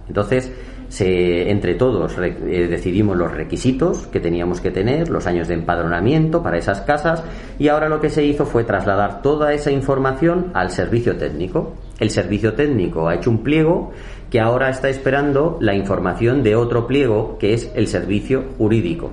Entonces, 0.07 0.53
se, 0.93 1.51
entre 1.51 1.75
todos 1.75 2.19
eh, 2.19 2.67
decidimos 2.69 3.17
los 3.17 3.33
requisitos 3.33 4.07
que 4.09 4.21
teníamos 4.21 4.61
que 4.61 4.71
tener, 4.71 5.09
los 5.09 5.27
años 5.27 5.49
de 5.49 5.55
empadronamiento 5.55 6.43
para 6.43 6.59
esas 6.59 6.83
casas 6.83 7.25
y 7.59 7.69
ahora 7.69 7.89
lo 7.89 7.99
que 7.99 8.11
se 8.11 8.27
hizo 8.27 8.45
fue 8.45 8.65
trasladar 8.65 9.23
toda 9.23 9.55
esa 9.55 9.71
información 9.71 10.51
al 10.53 10.71
servicio 10.71 11.17
técnico. 11.17 11.73
El 11.99 12.11
servicio 12.11 12.53
técnico 12.53 13.09
ha 13.09 13.15
hecho 13.15 13.31
un 13.31 13.43
pliego 13.43 13.93
que 14.29 14.39
ahora 14.39 14.69
está 14.69 14.91
esperando 14.91 15.57
la 15.63 15.75
información 15.75 16.43
de 16.43 16.57
otro 16.57 16.87
pliego 16.87 17.39
que 17.39 17.55
es 17.55 17.73
el 17.75 17.87
servicio 17.87 18.45
jurídico. 18.59 19.13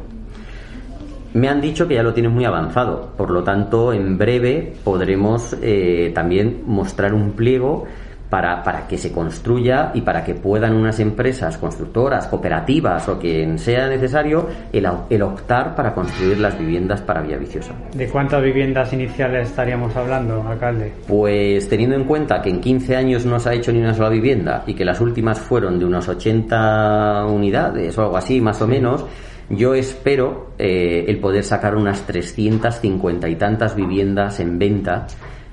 Me 1.33 1.47
han 1.47 1.61
dicho 1.61 1.87
que 1.87 1.95
ya 1.95 2.03
lo 2.03 2.13
tienen 2.13 2.33
muy 2.33 2.43
avanzado, 2.43 3.13
por 3.15 3.31
lo 3.31 3.41
tanto 3.45 3.93
en 3.93 4.17
breve 4.17 4.73
podremos 4.83 5.55
eh, 5.61 6.11
también 6.13 6.63
mostrar 6.65 7.13
un 7.13 7.31
pliego 7.31 7.85
para, 8.29 8.63
para, 8.63 8.87
que 8.87 8.97
se 8.97 9.11
construya 9.11 9.91
y 9.93 10.01
para 10.01 10.23
que 10.23 10.35
puedan 10.35 10.75
unas 10.75 10.99
empresas 10.99 11.57
constructoras, 11.57 12.27
cooperativas 12.27 13.07
o 13.09 13.17
quien 13.17 13.57
sea 13.57 13.87
necesario 13.87 14.47
el, 14.71 14.87
el, 15.09 15.21
optar 15.21 15.75
para 15.75 15.93
construir 15.93 16.39
las 16.39 16.57
viviendas 16.57 17.01
para 17.01 17.21
Vía 17.21 17.37
Viciosa. 17.37 17.73
¿De 17.93 18.07
cuántas 18.07 18.43
viviendas 18.43 18.93
iniciales 18.93 19.49
estaríamos 19.49 19.95
hablando, 19.95 20.43
alcalde? 20.47 20.93
Pues 21.07 21.67
teniendo 21.67 21.95
en 21.95 22.03
cuenta 22.03 22.41
que 22.41 22.49
en 22.49 22.61
15 22.61 22.95
años 22.95 23.25
no 23.25 23.39
se 23.39 23.49
ha 23.49 23.53
hecho 23.53 23.71
ni 23.71 23.79
una 23.79 23.93
sola 23.93 24.09
vivienda 24.09 24.63
y 24.67 24.73
que 24.73 24.85
las 24.85 25.01
últimas 25.01 25.39
fueron 25.39 25.79
de 25.79 25.85
unos 25.85 26.07
80 26.07 27.25
unidades 27.25 27.97
o 27.97 28.03
algo 28.03 28.17
así, 28.17 28.39
más 28.41 28.61
o 28.61 28.67
menos, 28.67 29.05
yo 29.49 29.73
espero 29.73 30.51
eh, 30.59 31.05
el 31.07 31.17
poder 31.19 31.43
sacar 31.43 31.75
unas 31.75 32.05
350 32.05 33.27
y 33.27 33.35
tantas 33.35 33.75
viviendas 33.75 34.39
en 34.39 34.59
venta. 34.59 35.07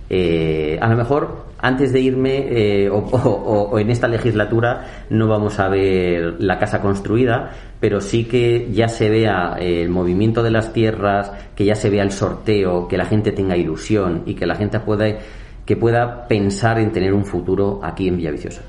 Eh, 0.09 0.79
a 0.81 0.89
lo 0.89 0.97
mejor 0.97 1.47
antes 1.59 1.93
de 1.93 2.01
irme 2.01 2.47
eh, 2.49 2.89
o, 2.91 3.79
en 3.79 3.91
esta 3.91 4.07
legislatura 4.07 4.85
no 5.11 5.27
vamos 5.27 5.59
a 5.59 5.69
ver 5.69 6.37
la 6.39 6.59
casa 6.59 6.81
construida, 6.81 7.51
pero 7.81 8.01
sí 8.01 8.25
que 8.25 8.69
ya 8.71 8.89
se 8.89 9.11
vea 9.11 9.57
el 9.59 9.89
movimiento 9.89 10.43
de 10.43 10.51
las 10.51 10.73
tierras, 10.73 11.33
que 11.57 11.65
ya 11.65 11.75
se 11.75 11.91
vea 11.91 12.03
el 12.03 12.13
sorteo, 12.13 12.87
que 12.87 12.97
la 12.97 13.07
gente 13.07 13.33
tenga 13.33 13.57
ilusión 13.57 14.23
y 14.27 14.35
que 14.35 14.47
la 14.47 14.55
gente 14.55 14.79
pueda 14.81 15.07
que 15.65 15.77
pueda 15.77 16.29
pensar 16.29 16.79
en 16.79 16.93
tener 16.93 17.13
un 17.13 17.25
futuro 17.25 17.81
aquí 17.83 18.07
en 18.07 18.17
Villaviciosa. 18.17 18.63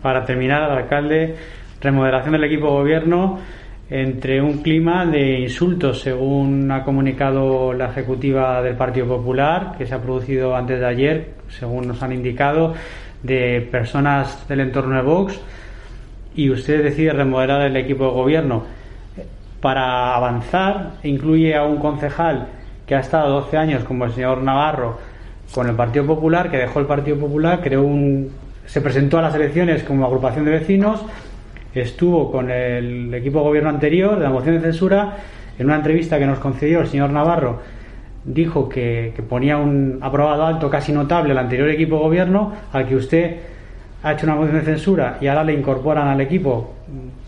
Para 0.00 0.24
terminar, 0.24 0.62
alcalde, 0.62 1.34
remodelación 1.80 2.32
del 2.32 2.44
equipo 2.44 2.66
de 2.66 2.72
gobierno 2.72 3.40
entre 3.90 4.40
un 4.40 4.58
clima 4.58 5.04
de 5.04 5.40
insultos, 5.40 6.00
según 6.00 6.70
ha 6.70 6.84
comunicado 6.84 7.72
la 7.72 7.86
ejecutiva 7.90 8.62
del 8.62 8.76
Partido 8.76 9.06
Popular, 9.08 9.74
que 9.76 9.84
se 9.84 9.94
ha 9.94 10.00
producido 10.00 10.54
antes 10.54 10.78
de 10.78 10.86
ayer, 10.86 11.30
según 11.48 11.88
nos 11.88 12.00
han 12.00 12.12
indicado, 12.12 12.74
de 13.24 13.68
personas 13.70 14.46
del 14.48 14.60
entorno 14.60 14.94
de 14.94 15.02
Vox, 15.02 15.40
y 16.36 16.50
usted 16.50 16.84
decide 16.84 17.12
remodelar 17.12 17.62
el 17.62 17.76
equipo 17.76 18.04
de 18.04 18.10
gobierno. 18.12 18.62
Para 19.60 20.14
avanzar, 20.14 20.92
incluye 21.02 21.56
a 21.56 21.64
un 21.64 21.78
concejal 21.78 22.46
que 22.86 22.94
ha 22.94 23.00
estado 23.00 23.40
12 23.40 23.56
años, 23.56 23.84
como 23.84 24.04
el 24.04 24.12
señor 24.12 24.40
Navarro, 24.40 24.98
con 25.52 25.68
el 25.68 25.74
Partido 25.74 26.06
Popular, 26.06 26.48
que 26.48 26.58
dejó 26.58 26.78
el 26.78 26.86
Partido 26.86 27.18
Popular, 27.18 27.60
creó 27.60 27.82
un, 27.82 28.30
se 28.66 28.80
presentó 28.80 29.18
a 29.18 29.22
las 29.22 29.34
elecciones 29.34 29.82
como 29.82 30.06
agrupación 30.06 30.44
de 30.44 30.52
vecinos, 30.52 31.04
estuvo 31.74 32.30
con 32.30 32.50
el 32.50 33.12
equipo 33.14 33.38
de 33.38 33.44
gobierno 33.44 33.70
anterior 33.70 34.16
de 34.16 34.24
la 34.24 34.30
moción 34.30 34.56
de 34.56 34.60
censura 34.60 35.16
en 35.58 35.66
una 35.66 35.76
entrevista 35.76 36.18
que 36.18 36.26
nos 36.26 36.38
concedió 36.38 36.80
el 36.80 36.86
señor 36.86 37.10
Navarro 37.10 37.60
dijo 38.24 38.68
que, 38.68 39.12
ponía 39.28 39.56
un 39.56 39.98
aprobado 40.00 40.44
alto 40.44 40.68
casi 40.68 40.92
notable 40.92 41.32
al 41.32 41.38
anterior 41.38 41.68
equipo 41.68 41.96
de 41.96 42.02
gobierno 42.02 42.52
al 42.72 42.86
que 42.86 42.96
usted 42.96 43.36
ha 44.02 44.12
hecho 44.12 44.26
una 44.26 44.36
moción 44.36 44.56
de 44.56 44.62
censura 44.62 45.18
y 45.20 45.26
ahora 45.26 45.44
le 45.44 45.54
incorporan 45.54 46.08
al 46.08 46.20
equipo. 46.20 46.74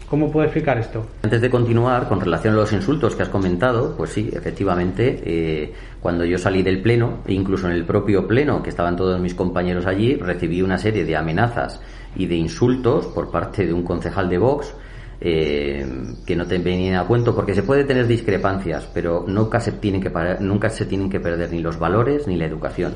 ¿Cómo 0.09 0.31
puede 0.31 0.49
explicar 0.49 0.77
esto? 0.77 1.07
Antes 1.23 1.41
de 1.41 1.49
continuar, 1.49 2.07
con 2.07 2.21
relación 2.21 2.53
a 2.53 2.59
los 2.59 2.73
insultos 2.75 3.17
que 3.17 3.23
has 3.23 3.31
comentado, 3.31 3.95
pues 3.97 4.11
sí, 4.11 4.31
efectivamente, 4.31 5.23
eh, 5.25 5.73
cuando 6.01 6.27
yo 6.27 6.37
salí 6.37 6.63
del 6.63 6.83
pleno, 6.83 7.21
e 7.27 7.33
incluso 7.33 7.67
en 7.67 7.73
el 7.73 7.87
propio 7.87 8.29
pleno, 8.29 8.63
que 8.63 8.69
estaban 8.69 8.95
todos 8.95 9.19
mis 9.21 9.35
compañeros 9.35 9.87
allí, 9.87 10.17
recibí 10.17 10.61
una 10.61 10.77
serie 10.77 11.07
de 11.07 11.17
amenazas 11.17 11.81
y 12.17 12.27
de 12.27 12.37
insultos 12.37 13.07
por 13.07 13.31
parte 13.31 13.67
de 13.67 13.73
un 13.73 13.83
concejal 13.83 14.29
de 14.29 14.39
Vox, 14.39 14.75
eh, 15.21 15.87
que 16.27 16.35
no 16.35 16.47
te 16.47 16.59
venían 16.59 16.97
a 16.97 17.07
cuento, 17.07 17.35
porque 17.35 17.55
se 17.55 17.63
puede 17.63 17.85
tener 17.85 18.07
discrepancias, 18.07 18.89
pero 18.93 19.25
nunca 19.27 19.61
se, 19.61 19.73
tienen 19.73 20.01
que, 20.01 20.11
nunca 20.41 20.69
se 20.69 20.87
tienen 20.87 21.09
que 21.09 21.21
perder 21.21 21.53
ni 21.53 21.61
los 21.61 21.79
valores 21.79 22.27
ni 22.27 22.37
la 22.37 22.47
educación. 22.47 22.95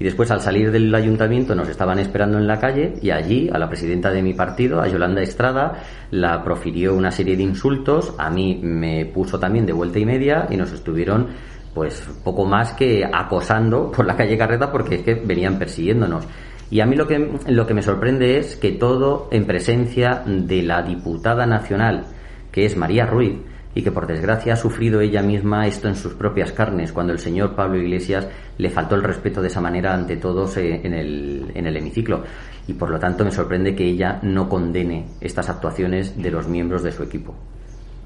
Y 0.00 0.04
después, 0.04 0.30
al 0.30 0.40
salir 0.40 0.72
del 0.72 0.92
ayuntamiento, 0.94 1.54
nos 1.54 1.68
estaban 1.68 1.98
esperando 1.98 2.38
en 2.38 2.46
la 2.46 2.58
calle 2.58 2.94
y 3.02 3.10
allí, 3.10 3.50
a 3.52 3.58
la 3.58 3.68
presidenta 3.68 4.10
de 4.10 4.22
mi 4.22 4.32
partido, 4.32 4.80
a 4.80 4.88
Yolanda 4.88 5.20
Estrada, 5.20 5.84
la 6.10 6.42
profirió 6.42 6.96
una 6.96 7.10
serie 7.10 7.36
de 7.36 7.42
insultos. 7.42 8.14
A 8.16 8.30
mí 8.30 8.58
me 8.62 9.04
puso 9.04 9.38
también 9.38 9.66
de 9.66 9.74
vuelta 9.74 9.98
y 9.98 10.06
media 10.06 10.46
y 10.50 10.56
nos 10.56 10.72
estuvieron, 10.72 11.28
pues, 11.74 12.02
poco 12.24 12.46
más 12.46 12.72
que 12.72 13.04
acosando 13.04 13.92
por 13.92 14.06
la 14.06 14.16
calle 14.16 14.38
Carreta 14.38 14.72
porque 14.72 14.94
es 14.96 15.02
que 15.02 15.14
venían 15.16 15.58
persiguiéndonos. 15.58 16.26
Y 16.70 16.80
a 16.80 16.86
mí 16.86 16.94
lo 16.94 17.06
que, 17.06 17.40
lo 17.48 17.66
que 17.66 17.74
me 17.74 17.82
sorprende 17.82 18.38
es 18.38 18.56
que 18.56 18.72
todo 18.72 19.28
en 19.32 19.44
presencia 19.44 20.22
de 20.24 20.62
la 20.62 20.82
diputada 20.82 21.44
nacional, 21.44 22.04
que 22.52 22.64
es 22.64 22.76
María 22.76 23.06
Ruiz, 23.06 23.38
y 23.74 23.82
que 23.82 23.92
por 23.92 24.06
desgracia 24.06 24.54
ha 24.54 24.56
sufrido 24.56 25.00
ella 25.00 25.22
misma 25.22 25.66
esto 25.66 25.88
en 25.88 25.94
sus 25.94 26.14
propias 26.14 26.52
carnes, 26.52 26.92
cuando 26.92 27.12
el 27.12 27.18
señor 27.18 27.54
Pablo 27.54 27.78
Iglesias 27.78 28.28
le 28.58 28.70
faltó 28.70 28.94
el 28.96 29.02
respeto 29.02 29.40
de 29.40 29.48
esa 29.48 29.60
manera 29.60 29.94
ante 29.94 30.16
todos 30.16 30.56
eh, 30.56 30.80
en 30.82 30.92
el, 30.92 31.52
en 31.54 31.66
el 31.66 31.76
hemiciclo. 31.76 32.22
Y 32.66 32.74
por 32.74 32.90
lo 32.90 32.98
tanto 32.98 33.24
me 33.24 33.30
sorprende 33.30 33.74
que 33.74 33.84
ella 33.84 34.18
no 34.22 34.48
condene 34.48 35.06
estas 35.20 35.48
actuaciones 35.48 36.20
de 36.20 36.30
los 36.30 36.48
miembros 36.48 36.82
de 36.82 36.92
su 36.92 37.02
equipo. 37.02 37.34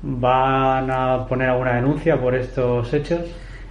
¿Van 0.02 0.90
a 0.90 1.26
poner 1.26 1.48
alguna 1.48 1.76
denuncia 1.76 2.20
por 2.20 2.34
estos 2.34 2.92
hechos? 2.92 3.20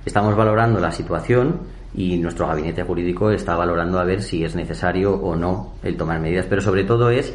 Estamos 0.06 0.36
valorando 0.36 0.79
la 0.79 0.91
situación 0.91 1.60
y 1.95 2.17
nuestro 2.17 2.47
gabinete 2.47 2.84
jurídico 2.84 3.32
está 3.32 3.56
valorando 3.56 3.99
a 3.99 4.03
ver 4.03 4.21
si 4.21 4.43
es 4.43 4.56
necesario 4.56 5.13
o 5.13 5.36
no 5.36 5.73
el 5.84 5.95
tomar 5.95 6.19
medidas, 6.19 6.45
pero 6.49 6.62
sobre 6.62 6.84
todo 6.84 7.10
es 7.10 7.34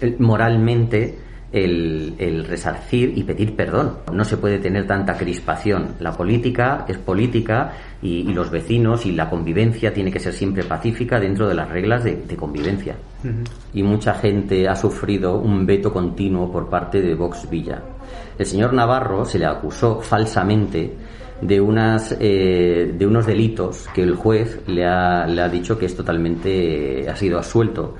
eh, 0.00 0.16
moralmente 0.18 1.18
el, 1.52 2.44
resarcir 2.46 3.16
y 3.16 3.22
pedir 3.24 3.56
perdón. 3.56 3.98
No 4.12 4.24
se 4.24 4.36
puede 4.36 4.58
tener 4.58 4.86
tanta 4.86 5.16
crispación. 5.16 5.94
La 6.00 6.12
política 6.12 6.84
es 6.88 6.98
política 6.98 7.72
y, 8.00 8.22
los 8.32 8.50
vecinos 8.50 9.06
y 9.06 9.12
la 9.12 9.28
convivencia 9.28 9.92
tiene 9.92 10.12
que 10.12 10.20
ser 10.20 10.32
siempre 10.32 10.64
pacífica 10.64 11.18
dentro 11.18 11.48
de 11.48 11.54
las 11.54 11.68
reglas 11.68 12.04
de, 12.04 12.36
convivencia. 12.36 12.96
Y 13.74 13.82
mucha 13.82 14.14
gente 14.14 14.68
ha 14.68 14.76
sufrido 14.76 15.38
un 15.38 15.66
veto 15.66 15.92
continuo 15.92 16.50
por 16.50 16.68
parte 16.68 17.00
de 17.00 17.14
Vox 17.14 17.48
Villa. 17.50 17.82
El 18.38 18.46
señor 18.46 18.72
Navarro 18.72 19.24
se 19.24 19.38
le 19.38 19.46
acusó 19.46 20.00
falsamente 20.00 20.94
de 21.40 21.60
unas 21.60 22.16
eh, 22.18 22.94
de 22.98 23.06
unos 23.06 23.26
delitos 23.26 23.86
que 23.94 24.02
el 24.02 24.16
juez 24.16 24.60
le 24.66 24.84
ha, 24.84 25.24
le 25.24 25.40
ha 25.40 25.48
dicho 25.48 25.78
que 25.78 25.86
es 25.86 25.94
totalmente 25.94 27.08
ha 27.08 27.14
sido 27.14 27.38
absuelto 27.38 27.94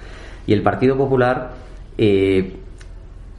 y 0.44 0.52
el 0.52 0.62
Partido 0.62 0.96
Popular 0.96 1.52
eh, 1.96 2.56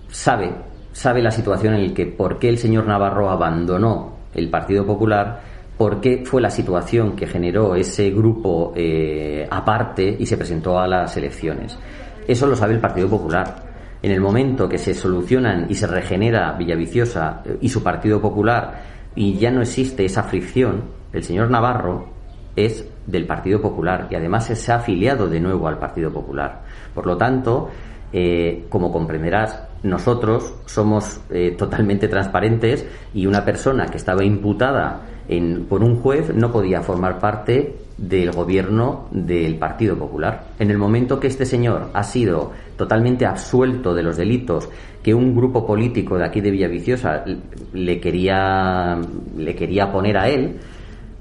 sabe, 0.10 0.52
sabe 0.94 1.22
la 1.22 1.32
situación 1.32 1.74
en 1.74 1.88
la 1.88 1.94
que 1.94 2.06
por 2.06 2.40
qué 2.40 2.50
el 2.50 2.58
señor 2.58 2.86
Navarro 2.86 3.30
abandonó 3.30 4.14
el 4.34 4.50
Partido 4.50 4.86
Popular, 4.86 5.42
por 5.80 6.02
qué 6.02 6.26
fue 6.26 6.42
la 6.42 6.50
situación 6.50 7.16
que 7.16 7.26
generó 7.26 7.74
ese 7.74 8.10
grupo 8.10 8.74
eh, 8.76 9.48
aparte 9.50 10.14
y 10.20 10.26
se 10.26 10.36
presentó 10.36 10.78
a 10.78 10.86
las 10.86 11.16
elecciones. 11.16 11.80
Eso 12.28 12.48
lo 12.48 12.58
sabe 12.58 12.74
el 12.74 12.82
Partido 12.82 13.08
Popular. 13.08 13.64
En 14.04 14.12
el 14.12 14.20
momento 14.20 14.68
que 14.68 14.78
se 14.78 14.94
solucionan 14.94 15.68
y 15.70 15.76
se 15.76 15.88
regenera 15.88 16.52
Villaviciosa 16.52 17.44
eh, 17.46 17.58
y 17.62 17.70
su 17.70 17.82
Partido 17.82 18.20
Popular 18.20 18.82
y 19.16 19.36
ya 19.36 19.52
no 19.52 19.62
existe 19.62 20.04
esa 20.04 20.24
fricción, 20.24 20.84
el 21.14 21.24
señor 21.24 21.50
Navarro 21.50 22.10
es 22.58 22.86
del 23.08 23.26
Partido 23.26 23.62
Popular 23.62 24.10
y 24.12 24.16
además 24.16 24.48
se 24.48 24.72
ha 24.74 24.76
afiliado 24.76 25.30
de 25.30 25.40
nuevo 25.40 25.70
al 25.70 25.80
Partido 25.80 26.12
Popular. 26.12 26.62
Por 26.94 27.06
lo 27.06 27.16
tanto, 27.16 27.70
eh, 28.12 28.66
como 28.68 28.92
comprenderás, 28.92 29.69
nosotros 29.84 30.54
somos 30.66 31.22
eh, 31.30 31.56
totalmente 31.58 32.08
transparentes 32.08 32.86
y 33.14 33.26
una 33.26 33.46
persona 33.46 33.86
que 33.86 33.98
estaba 33.98 34.24
imputada 34.24 35.06
en, 35.28 35.66
por 35.66 35.84
un 35.84 35.98
juez 35.98 36.34
no 36.34 36.52
podía 36.52 36.82
formar 36.82 37.20
parte 37.20 37.76
del 37.98 38.32
gobierno 38.32 39.08
del 39.12 39.58
Partido 39.58 39.98
Popular. 39.98 40.48
En 40.58 40.72
el 40.72 40.78
momento 40.78 41.20
que 41.20 41.28
este 41.28 41.46
señor 41.46 41.90
ha 41.94 42.04
sido 42.04 42.52
totalmente 42.78 43.26
absuelto 43.26 43.94
de 43.94 44.04
los 44.04 44.18
delitos 44.18 44.70
que 45.04 45.14
un 45.14 45.36
grupo 45.36 45.66
político 45.66 46.18
de 46.18 46.26
aquí 46.26 46.42
de 46.42 46.52
Villaviciosa 46.52 47.24
le 47.74 48.00
quería, 48.00 49.00
le 49.38 49.56
quería 49.56 49.92
poner 49.92 50.18
a 50.18 50.30
él, 50.30 50.58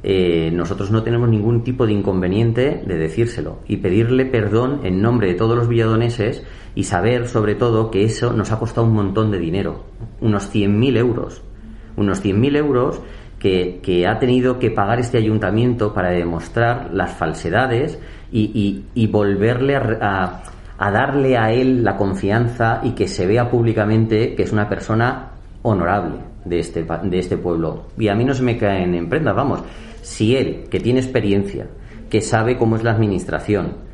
eh, 0.03 0.51
nosotros 0.53 0.93
no 0.93 1.03
tenemos 1.03 1.29
ningún 1.29 1.65
tipo 1.65 1.85
de 1.85 1.93
inconveniente 1.93 2.83
de 2.87 2.97
decírselo 2.97 3.59
y 3.67 3.79
pedirle 3.79 4.27
perdón 4.27 4.81
en 4.85 5.03
nombre 5.03 5.27
de 5.27 5.35
todos 5.35 5.57
los 5.57 5.69
villadoneses 5.69 6.45
y 6.79 6.85
saber 6.85 7.27
sobre 7.27 7.57
todo 7.57 7.91
que 7.91 8.05
eso 8.05 8.33
nos 8.33 8.53
ha 8.53 8.59
costado 8.61 8.87
un 8.87 8.95
montón 8.95 9.33
de 9.33 9.41
dinero, 9.41 9.83
unos 10.21 10.55
100.000 10.55 10.97
euros, 10.97 11.43
unos 11.97 12.25
100.000 12.25 12.57
euros 12.57 13.01
que, 13.41 13.81
que, 13.83 14.07
ha 14.07 14.21
tenido 14.21 14.61
que 14.61 14.71
pagar 14.71 15.01
este 15.01 15.19
ayuntamiento 15.19 15.93
para 15.93 16.11
demostrar 16.11 16.91
las 16.93 17.11
falsedades 17.15 17.99
y, 18.31 18.85
y, 18.95 19.07
volverle 19.09 19.75
a, 19.75 20.43
a, 20.79 20.91
darle 20.93 21.37
a 21.37 21.51
él 21.51 21.83
la 21.83 21.97
confianza 21.97 22.81
y 22.85 22.93
que 22.93 23.09
se 23.09 23.27
vea 23.27 23.51
públicamente 23.51 24.37
que 24.37 24.45
es 24.45 24.53
una 24.53 24.69
persona 24.69 25.33
honorable 25.63 26.19
de 26.45 26.61
este, 26.61 26.87
de 27.03 27.19
este 27.19 27.39
pueblo. 27.39 27.87
Y 27.99 28.07
a 28.07 28.15
mí 28.15 28.25
no 28.25 28.35
se 28.35 28.45
me 28.45 28.57
caen 28.57 28.95
en 28.95 29.09
prendas, 29.09 29.35
vamos. 29.35 29.65
Si 30.03 30.37
él, 30.37 30.69
que 30.71 30.79
tiene 30.79 31.01
experiencia, 31.01 31.67
que 32.09 32.21
sabe 32.21 32.57
cómo 32.57 32.77
es 32.77 32.85
la 32.85 32.93
administración, 32.93 33.88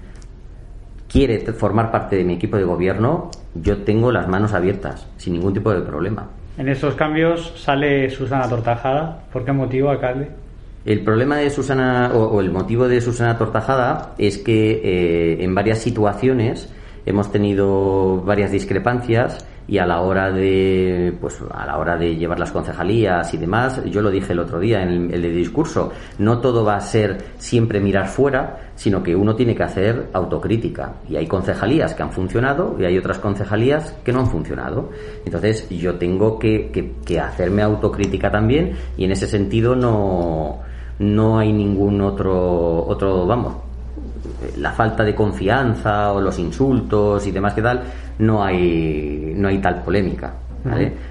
quiere 1.15 1.39
formar 1.53 1.93
parte 1.93 2.17
de 2.17 2.25
mi 2.25 2.35
equipo 2.35 2.57
de 2.57 2.65
gobierno, 2.65 3.31
yo 3.55 3.85
tengo 3.85 4.11
las 4.11 4.27
manos 4.27 4.53
abiertas, 4.53 5.07
sin 5.17 5.35
ningún 5.35 5.55
tipo 5.55 5.73
de 5.73 5.81
problema. 5.81 6.27
En 6.59 6.69
esos 6.69 6.97
cambios 6.97 7.53
sale 7.55 8.11
Susana 8.11 8.49
Tortajada. 8.49 9.23
¿Por 9.33 9.45
qué 9.45 9.53
motivo, 9.53 9.91
alcalde? 9.91 10.29
El 10.85 11.05
problema 11.05 11.37
de 11.37 11.51
Susana, 11.51 12.11
o, 12.13 12.41
el 12.41 12.51
motivo 12.51 12.89
de 12.89 13.01
Susana 13.01 13.39
Tortajada, 13.39 14.15
es 14.19 14.39
que 14.39 14.81
eh, 14.83 15.45
en 15.45 15.55
varias 15.55 15.79
situaciones 15.79 16.69
hemos 17.07 17.31
tenido 17.31 18.21
varias 18.23 18.51
discrepancias 18.51 19.47
y 19.67 19.79
a 19.79 19.87
la 19.87 20.01
hora 20.01 20.31
de 20.31 21.17
pues 21.21 21.41
a 21.53 21.65
la 21.65 21.79
hora 21.79 21.97
de 21.97 22.17
llevar 22.17 22.39
las 22.39 22.53
concejalías 22.53 23.33
y 23.33 23.39
demás 23.39 23.83
yo 23.87 24.03
lo 24.03 24.11
dije 24.11 24.33
el 24.33 24.41
otro 24.41 24.61
día 24.61 24.83
en 24.83 25.13
el, 25.13 25.23
discurso 25.35 25.91
no 26.19 26.39
todo 26.39 26.65
va 26.65 26.77
a 26.77 26.81
ser 26.81 27.17
siempre 27.39 27.81
mirar 27.81 28.09
fuera 28.09 28.59
sino 28.75 29.03
que 29.03 29.15
uno 29.15 29.35
tiene 29.37 29.55
que 29.55 29.63
hacer 29.63 30.09
autocrítica. 30.13 30.95
Y 31.09 31.17
hay 31.17 31.27
concejalías 31.27 31.95
que 31.95 32.03
han 32.03 32.11
funcionado 32.11 32.77
y 32.79 32.85
hay 32.85 32.99
otras 32.99 33.19
concejalías 33.19 33.95
que 34.05 34.13
no 34.13 34.21
han 34.21 34.27
funcionado. 34.27 34.91
Entonces 35.25 35.69
yo 35.71 35.95
tengo 35.95 36.39
que, 36.39 36.93
que, 37.05 37.21
hacerme 37.21 37.63
autocrítica 37.63 38.31
también 38.31 38.73
y 38.97 39.05
en 39.05 39.13
ese 39.13 39.27
sentido 39.27 39.75
no 39.77 40.59
no 40.99 41.39
hay 41.39 41.53
ningún 41.53 42.01
otro 42.01 42.87
otro 42.87 43.27
vamos 43.27 43.55
la 44.59 44.73
falta 44.73 45.03
de 45.03 45.15
confianza 45.15 46.13
o 46.13 46.21
los 46.21 46.39
insultos 46.39 47.27
y 47.27 47.31
demás 47.33 47.55
que 47.55 47.63
tal 47.63 47.83
no 48.19 48.43
hay, 48.43 49.33
no 49.37 49.49
hay 49.49 49.59
tal 49.59 49.83
polémica. 49.83 50.35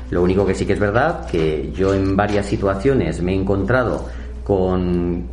Lo 0.09 0.23
único 0.23 0.45
que 0.45 0.55
sí 0.55 0.65
que 0.65 0.73
es 0.73 0.79
verdad 0.79 1.27
que 1.27 1.71
yo 1.73 1.93
en 1.93 2.15
varias 2.15 2.47
situaciones 2.47 3.21
me 3.21 3.33
he 3.33 3.35
encontrado 3.35 4.07
con, 4.43 5.27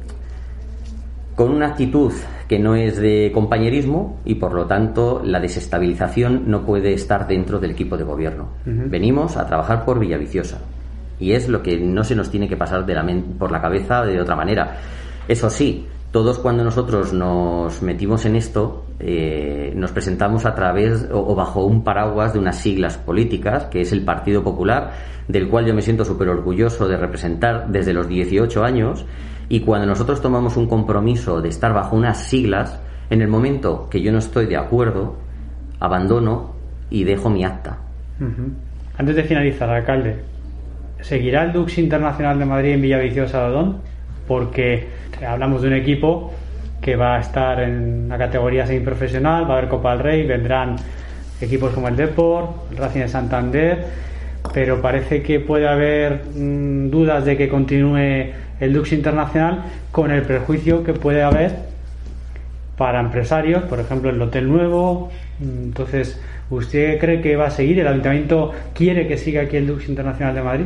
con 1.34 1.50
una 1.52 1.68
actitud 1.68 2.12
que 2.46 2.58
no 2.58 2.74
es 2.74 2.96
de 2.96 3.30
compañerismo 3.32 4.20
y 4.24 4.34
por 4.34 4.52
lo 4.52 4.66
tanto 4.66 5.22
la 5.24 5.40
desestabilización 5.40 6.50
no 6.50 6.66
puede 6.66 6.92
estar 6.92 7.26
dentro 7.26 7.58
del 7.58 7.70
equipo 7.70 7.96
de 7.96 8.04
gobierno. 8.04 8.48
Venimos 8.64 9.36
a 9.36 9.46
trabajar 9.46 9.84
por 9.84 9.98
Villaviciosa 9.98 10.58
y 11.18 11.32
es 11.32 11.48
lo 11.48 11.62
que 11.62 11.78
no 11.78 12.02
se 12.02 12.16
nos 12.16 12.30
tiene 12.30 12.48
que 12.48 12.56
pasar 12.56 12.84
de 12.84 12.94
la 12.94 13.06
por 13.38 13.52
la 13.52 13.60
cabeza 13.60 14.02
de 14.04 14.20
otra 14.20 14.34
manera. 14.34 14.78
Eso 15.28 15.48
sí, 15.48 15.86
todos 16.10 16.38
cuando 16.40 16.64
nosotros 16.64 17.12
nos 17.12 17.82
metimos 17.82 18.24
en 18.24 18.34
esto, 18.36 18.84
eh, 19.02 19.72
nos 19.74 19.92
presentamos 19.92 20.44
a 20.44 20.54
través 20.54 21.08
o, 21.10 21.34
bajo 21.34 21.64
un 21.64 21.82
paraguas 21.82 22.34
de 22.34 22.38
unas 22.38 22.58
siglas 22.58 22.98
políticas, 22.98 23.64
que 23.64 23.80
es 23.80 23.92
el 23.92 24.04
Partido 24.04 24.44
Popular, 24.44 24.90
del 25.26 25.48
cual 25.48 25.64
yo 25.64 25.74
me 25.74 25.80
siento 25.80 26.04
súper 26.04 26.28
orgulloso 26.28 26.86
de 26.86 26.98
representar 26.98 27.68
desde 27.68 27.94
los 27.94 28.06
18 28.06 28.62
años. 28.62 29.06
Y 29.48 29.60
cuando 29.60 29.86
nosotros 29.86 30.20
tomamos 30.20 30.58
un 30.58 30.68
compromiso 30.68 31.40
de 31.40 31.48
estar 31.48 31.72
bajo 31.72 31.96
unas 31.96 32.18
siglas, 32.28 32.78
en 33.08 33.22
el 33.22 33.28
momento 33.28 33.88
que 33.90 34.02
yo 34.02 34.12
no 34.12 34.18
estoy 34.18 34.46
de 34.46 34.58
acuerdo, 34.58 35.16
abandono 35.80 36.54
y 36.90 37.04
dejo 37.04 37.30
mi 37.30 37.42
acta. 37.42 37.78
Antes 38.98 39.16
de 39.16 39.24
finalizar, 39.24 39.70
alcalde, 39.70 40.16
¿seguirá 41.00 41.44
el 41.44 41.52
Dux 41.52 41.78
Internacional 41.78 42.38
de 42.38 42.44
Madrid 42.44 42.72
en 42.72 42.82
Villaviciosa 42.82 43.46
Odón? 43.46 43.78
Porque 44.28 44.88
hablamos 45.26 45.62
de 45.62 45.68
un 45.68 45.74
equipo 45.74 46.32
que 46.80 46.96
va 46.96 47.16
a 47.16 47.20
estar 47.20 47.60
en 47.60 48.08
la 48.08 48.18
categoría 48.18 48.66
semiprofesional, 48.66 49.44
va 49.44 49.54
a 49.54 49.58
haber 49.58 49.68
Copa 49.68 49.92
del 49.92 50.00
Rey, 50.00 50.26
vendrán 50.26 50.76
equipos 51.40 51.72
como 51.72 51.88
el 51.88 51.96
Deport, 51.96 52.70
el 52.72 52.78
Racing 52.78 53.00
de 53.00 53.08
Santander, 53.08 53.84
pero 54.54 54.80
parece 54.80 55.22
que 55.22 55.40
puede 55.40 55.68
haber 55.68 56.22
mm, 56.34 56.90
dudas 56.90 57.24
de 57.24 57.36
que 57.36 57.48
continúe 57.48 58.32
el 58.60 58.72
Dux 58.72 58.92
Internacional 58.92 59.64
con 59.90 60.10
el 60.10 60.22
prejuicio 60.22 60.84
que 60.84 60.92
puede 60.92 61.22
haber 61.22 61.70
para 62.76 63.00
empresarios, 63.00 63.62
por 63.64 63.78
ejemplo, 63.78 64.10
el 64.10 64.20
Hotel 64.20 64.48
Nuevo. 64.48 65.10
Entonces, 65.40 66.20
¿usted 66.48 66.98
cree 66.98 67.20
que 67.20 67.36
va 67.36 67.46
a 67.46 67.50
seguir? 67.50 67.78
¿El 67.78 67.86
Ayuntamiento 67.86 68.52
quiere 68.74 69.06
que 69.06 69.18
siga 69.18 69.42
aquí 69.42 69.56
el 69.58 69.66
Dux 69.66 69.88
Internacional 69.88 70.34
de 70.34 70.42
Madrid? 70.42 70.64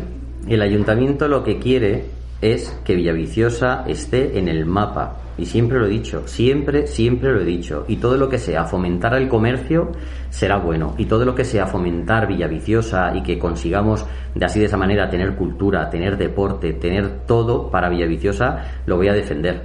El 0.49 0.63
Ayuntamiento 0.63 1.27
lo 1.27 1.43
que 1.43 1.59
quiere 1.59 2.05
es 2.45 2.79
que 2.85 2.95
Villaviciosa 2.95 3.85
esté 3.87 4.39
en 4.39 4.49
el 4.49 4.67
mapa. 4.67 5.17
Y 5.37 5.47
siempre 5.47 5.79
lo 5.79 5.87
he 5.87 5.91
dicho, 5.91 6.29
siempre, 6.29 6.87
siempre 6.87 7.33
lo 7.33 7.41
he 7.41 7.45
dicho. 7.45 7.85
Y 7.89 7.97
todo 7.97 8.17
lo 8.17 8.29
que 8.29 8.39
sea 8.39 8.65
fomentar 8.65 9.15
el 9.15 9.29
comercio 9.29 9.91
será 10.29 10.59
bueno. 10.59 10.95
Y 10.99 11.07
todo 11.07 11.25
lo 11.25 11.35
que 11.35 11.45
sea 11.45 11.67
fomentar 11.67 12.29
Villaviciosa 12.29 13.17
y 13.17 13.23
que 13.23 13.39
consigamos 13.39 14.07
de 14.35 14.45
así 14.45 14.61
de 14.61 14.67
esa 14.67 14.77
manera 14.77 15.09
tener 15.09 15.35
cultura, 15.35 15.89
tener 15.89 16.19
deporte, 16.19 16.75
tener 16.75 17.27
todo 17.27 17.71
para 17.71 17.89
Villaviciosa, 17.89 18.83
lo 18.87 18.97
voy 18.97 19.09
a 19.09 19.15
defender. 19.15 19.65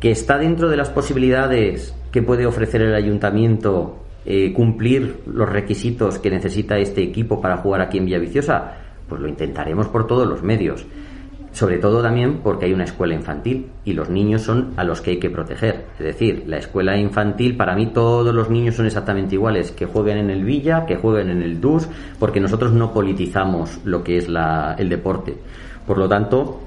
Que 0.00 0.10
está 0.10 0.36
dentro 0.36 0.68
de 0.68 0.76
las 0.76 0.90
posibilidades 0.90 1.94
que 2.10 2.22
puede 2.22 2.46
ofrecer 2.46 2.82
el 2.82 2.94
ayuntamiento 2.94 4.02
eh, 4.28 4.52
cumplir 4.52 5.20
los 5.26 5.48
requisitos 5.48 6.18
que 6.18 6.30
necesita 6.30 6.76
este 6.78 7.00
equipo 7.00 7.40
para 7.40 7.58
jugar 7.58 7.80
aquí 7.80 7.98
en 7.98 8.06
Villaviciosa, 8.06 8.85
pues 9.08 9.20
lo 9.20 9.28
intentaremos 9.28 9.88
por 9.88 10.06
todos 10.06 10.26
los 10.26 10.42
medios. 10.42 10.86
Sobre 11.52 11.78
todo 11.78 12.02
también 12.02 12.40
porque 12.42 12.66
hay 12.66 12.74
una 12.74 12.84
escuela 12.84 13.14
infantil 13.14 13.68
y 13.82 13.94
los 13.94 14.10
niños 14.10 14.42
son 14.42 14.74
a 14.76 14.84
los 14.84 15.00
que 15.00 15.12
hay 15.12 15.18
que 15.18 15.30
proteger. 15.30 15.86
Es 15.98 16.04
decir, 16.04 16.44
la 16.46 16.58
escuela 16.58 16.98
infantil, 16.98 17.56
para 17.56 17.74
mí 17.74 17.86
todos 17.86 18.34
los 18.34 18.50
niños 18.50 18.74
son 18.74 18.84
exactamente 18.84 19.36
iguales, 19.36 19.72
que 19.72 19.86
jueguen 19.86 20.18
en 20.18 20.28
el 20.28 20.44
Villa, 20.44 20.84
que 20.84 20.96
jueguen 20.96 21.30
en 21.30 21.40
el 21.40 21.58
DUS, 21.58 21.88
porque 22.18 22.40
nosotros 22.40 22.72
no 22.72 22.92
politizamos 22.92 23.80
lo 23.84 24.04
que 24.04 24.18
es 24.18 24.28
la, 24.28 24.76
el 24.78 24.90
deporte. 24.90 25.34
Por 25.86 25.96
lo 25.96 26.06
tanto, 26.06 26.60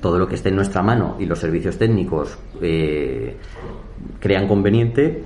todo 0.00 0.18
lo 0.18 0.26
que 0.26 0.34
esté 0.34 0.48
en 0.48 0.56
nuestra 0.56 0.82
mano 0.82 1.16
y 1.20 1.26
los 1.26 1.38
servicios 1.38 1.78
técnicos 1.78 2.36
eh, 2.60 3.36
crean 4.18 4.48
conveniente, 4.48 5.22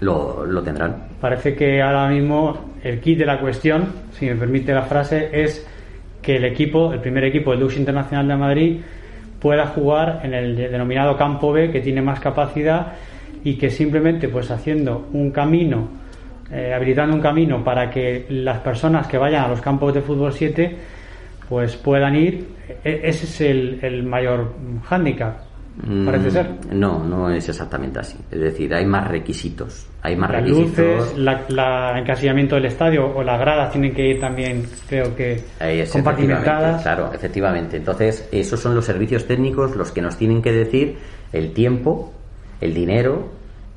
lo, 0.00 0.44
lo 0.44 0.62
tendrán. 0.62 1.08
Parece 1.18 1.54
que 1.54 1.80
ahora 1.80 2.08
mismo 2.08 2.71
el 2.82 3.00
kit 3.00 3.18
de 3.18 3.26
la 3.26 3.38
cuestión, 3.38 3.88
si 4.12 4.26
me 4.26 4.34
permite 4.34 4.72
la 4.72 4.82
frase, 4.82 5.30
es 5.32 5.66
que 6.20 6.36
el 6.36 6.44
equipo, 6.44 6.92
el 6.92 7.00
primer 7.00 7.24
equipo 7.24 7.50
del 7.50 7.60
Lux 7.60 7.76
Internacional 7.76 8.28
de 8.28 8.36
Madrid, 8.36 8.80
pueda 9.40 9.66
jugar 9.66 10.20
en 10.22 10.34
el 10.34 10.56
denominado 10.56 11.16
campo 11.16 11.52
B, 11.52 11.70
que 11.70 11.80
tiene 11.80 12.00
más 12.00 12.20
capacidad 12.20 12.92
y 13.44 13.56
que 13.56 13.70
simplemente 13.70 14.28
pues 14.28 14.50
haciendo 14.50 15.08
un 15.12 15.30
camino, 15.30 15.88
eh, 16.50 16.72
habilitando 16.72 17.14
un 17.16 17.20
camino 17.20 17.64
para 17.64 17.90
que 17.90 18.26
las 18.28 18.58
personas 18.60 19.06
que 19.06 19.18
vayan 19.18 19.44
a 19.44 19.48
los 19.48 19.60
campos 19.60 19.92
de 19.94 20.00
fútbol 20.00 20.32
7 20.32 20.76
pues 21.48 21.76
puedan 21.76 22.14
ir, 22.14 22.46
e-, 22.84 23.00
ese 23.04 23.24
es 23.24 23.40
el, 23.40 23.78
el 23.82 24.04
mayor 24.04 24.54
hándicap 24.84 25.51
Parece 26.04 26.30
ser. 26.30 26.50
Mm, 26.70 26.78
no, 26.78 27.02
no 27.04 27.30
es 27.30 27.48
exactamente 27.48 27.98
así. 28.00 28.18
Es 28.30 28.38
decir, 28.40 28.74
hay 28.74 28.84
más 28.84 29.08
requisitos. 29.08 29.86
Hay 30.02 30.16
más 30.16 30.30
Las 30.30 30.42
requisitos. 30.42 30.78
luces, 30.78 31.18
la, 31.18 31.42
la 31.48 31.98
encasillamiento 31.98 32.56
del 32.56 32.66
estadio 32.66 33.06
o 33.14 33.22
las 33.22 33.40
gradas 33.40 33.72
tienen 33.72 33.94
que 33.94 34.06
ir 34.10 34.20
también, 34.20 34.66
creo 34.88 35.14
que, 35.16 35.40
es, 35.60 35.90
compartimentadas. 35.90 36.76
efectivamente, 36.76 36.82
Claro, 36.82 37.10
efectivamente. 37.14 37.76
Entonces, 37.78 38.28
esos 38.32 38.60
son 38.60 38.74
los 38.74 38.84
servicios 38.84 39.26
técnicos 39.26 39.74
los 39.76 39.92
que 39.92 40.02
nos 40.02 40.16
tienen 40.16 40.42
que 40.42 40.52
decir 40.52 40.98
el 41.32 41.52
tiempo, 41.52 42.12
el 42.60 42.74
dinero 42.74 43.28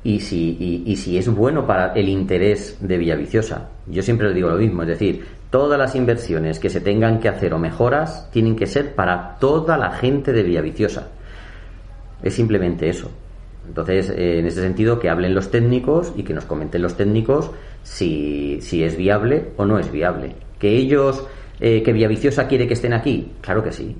y 0.04 0.20
si, 0.20 0.56
y, 0.60 0.82
y 0.90 0.96
si 0.96 1.16
es 1.16 1.28
bueno 1.28 1.66
para 1.66 1.92
el 1.94 2.08
interés 2.08 2.76
de 2.80 2.98
Villaviciosa. 2.98 3.70
Yo 3.86 4.02
siempre 4.02 4.28
le 4.28 4.34
digo 4.34 4.48
lo 4.50 4.56
mismo, 4.58 4.82
es 4.82 4.88
decir, 4.88 5.24
todas 5.50 5.78
las 5.78 5.94
inversiones 5.96 6.58
que 6.58 6.68
se 6.70 6.80
tengan 6.80 7.18
que 7.20 7.28
hacer 7.28 7.54
o 7.54 7.58
mejoras 7.58 8.28
tienen 8.30 8.54
que 8.54 8.66
ser 8.66 8.94
para 8.94 9.36
toda 9.40 9.76
la 9.78 9.92
gente 9.92 10.32
de 10.32 10.42
Villaviciosa. 10.42 11.08
Es 12.22 12.34
simplemente 12.34 12.88
eso. 12.88 13.10
Entonces, 13.66 14.10
eh, 14.10 14.38
en 14.38 14.46
ese 14.46 14.62
sentido, 14.62 14.98
que 14.98 15.10
hablen 15.10 15.34
los 15.34 15.50
técnicos 15.50 16.12
y 16.16 16.22
que 16.22 16.34
nos 16.34 16.44
comenten 16.44 16.82
los 16.82 16.96
técnicos 16.96 17.50
si, 17.82 18.58
si 18.60 18.84
es 18.84 18.96
viable 18.96 19.48
o 19.56 19.64
no 19.64 19.78
es 19.78 19.90
viable. 19.90 20.36
Que 20.58 20.76
ellos, 20.76 21.24
eh, 21.60 21.82
que 21.82 21.92
Villaviciosa 21.92 22.46
quiere 22.46 22.66
que 22.66 22.74
estén 22.74 22.92
aquí, 22.92 23.32
claro 23.40 23.62
que 23.62 23.72
sí. 23.72 23.96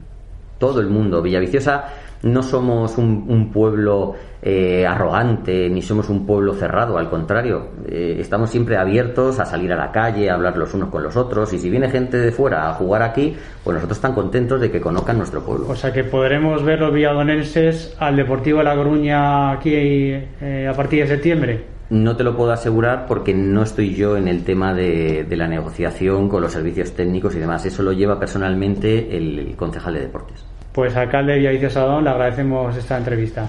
Todo 0.59 0.81
el 0.81 0.87
mundo. 0.87 1.20
Villaviciosa 1.20 1.92
no 2.22 2.42
somos 2.42 2.98
un, 2.98 3.26
un 3.29 3.50
pueblo 3.52 4.14
eh, 4.42 4.87
arrogante 4.87 5.68
ni 5.68 5.83
somos 5.83 6.09
un 6.09 6.24
pueblo 6.24 6.55
cerrado, 6.55 6.98
al 6.98 7.11
contrario, 7.11 7.70
eh, 7.88 8.16
estamos 8.20 8.50
siempre 8.50 8.76
abiertos 8.76 9.40
a 9.40 9.44
salir 9.44 9.72
a 9.72 9.76
la 9.76 9.90
calle, 9.90 10.31
a 10.31 10.35
hablar 10.35 10.57
los 10.57 10.72
unos 10.74 10.90
con 10.90 11.02
los 11.02 11.16
otros 11.16 11.52
y 11.52 11.59
si 11.59 11.68
viene 11.68 11.90
gente 11.90 12.16
de 12.16 12.31
fuera 12.31 12.68
a 12.70 12.74
jugar 12.74 13.02
aquí, 13.02 13.35
pues 13.64 13.74
nosotros 13.74 13.98
están 13.98 14.14
contentos 14.14 14.61
de 14.61 14.70
que 14.70 14.81
conozcan 14.81 15.18
nuestro 15.18 15.42
pueblo. 15.42 15.66
O 15.68 15.74
sea 15.74 15.92
que 15.92 16.05
podremos 16.05 16.62
ver 16.62 16.81
los 16.81 16.92
villadonenses 16.92 17.96
al 17.98 18.14
Deportivo 18.16 18.59
de 18.59 18.64
La 18.64 18.76
Coruña 18.76 19.52
aquí 19.52 19.72
eh, 19.74 20.68
a 20.70 20.74
partir 20.74 21.02
de 21.02 21.09
septiembre. 21.09 21.64
No 21.88 22.16
te 22.16 22.24
lo 22.24 22.37
puedo 22.37 22.52
asegurar 22.52 23.07
porque 23.07 23.33
no 23.33 23.62
estoy 23.62 23.94
yo 23.94 24.16
en 24.16 24.26
el 24.29 24.44
tema 24.44 24.74
de, 24.74 25.24
de 25.24 25.37
la 25.37 25.48
negociación 25.48 26.29
con 26.29 26.42
los 26.42 26.52
servicios 26.52 26.92
técnicos 26.92 27.35
y 27.37 27.38
demás. 27.38 27.64
Eso 27.64 27.83
lo 27.83 27.92
lleva 27.92 28.18
personalmente 28.18 29.16
el, 29.16 29.38
el 29.38 29.57
concejal 29.57 29.94
de 29.94 30.00
deportes. 30.00 30.44
Pues 30.76 30.94
alcalde 30.94 31.32
de 31.32 31.38
Villaviciosa 31.38 31.86
Odón, 31.86 32.04
le 32.04 32.10
agradecemos 32.10 32.76
esta 32.76 32.98
entrevista. 32.98 33.48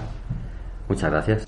Muchas 0.88 1.10
gracias. 1.10 1.47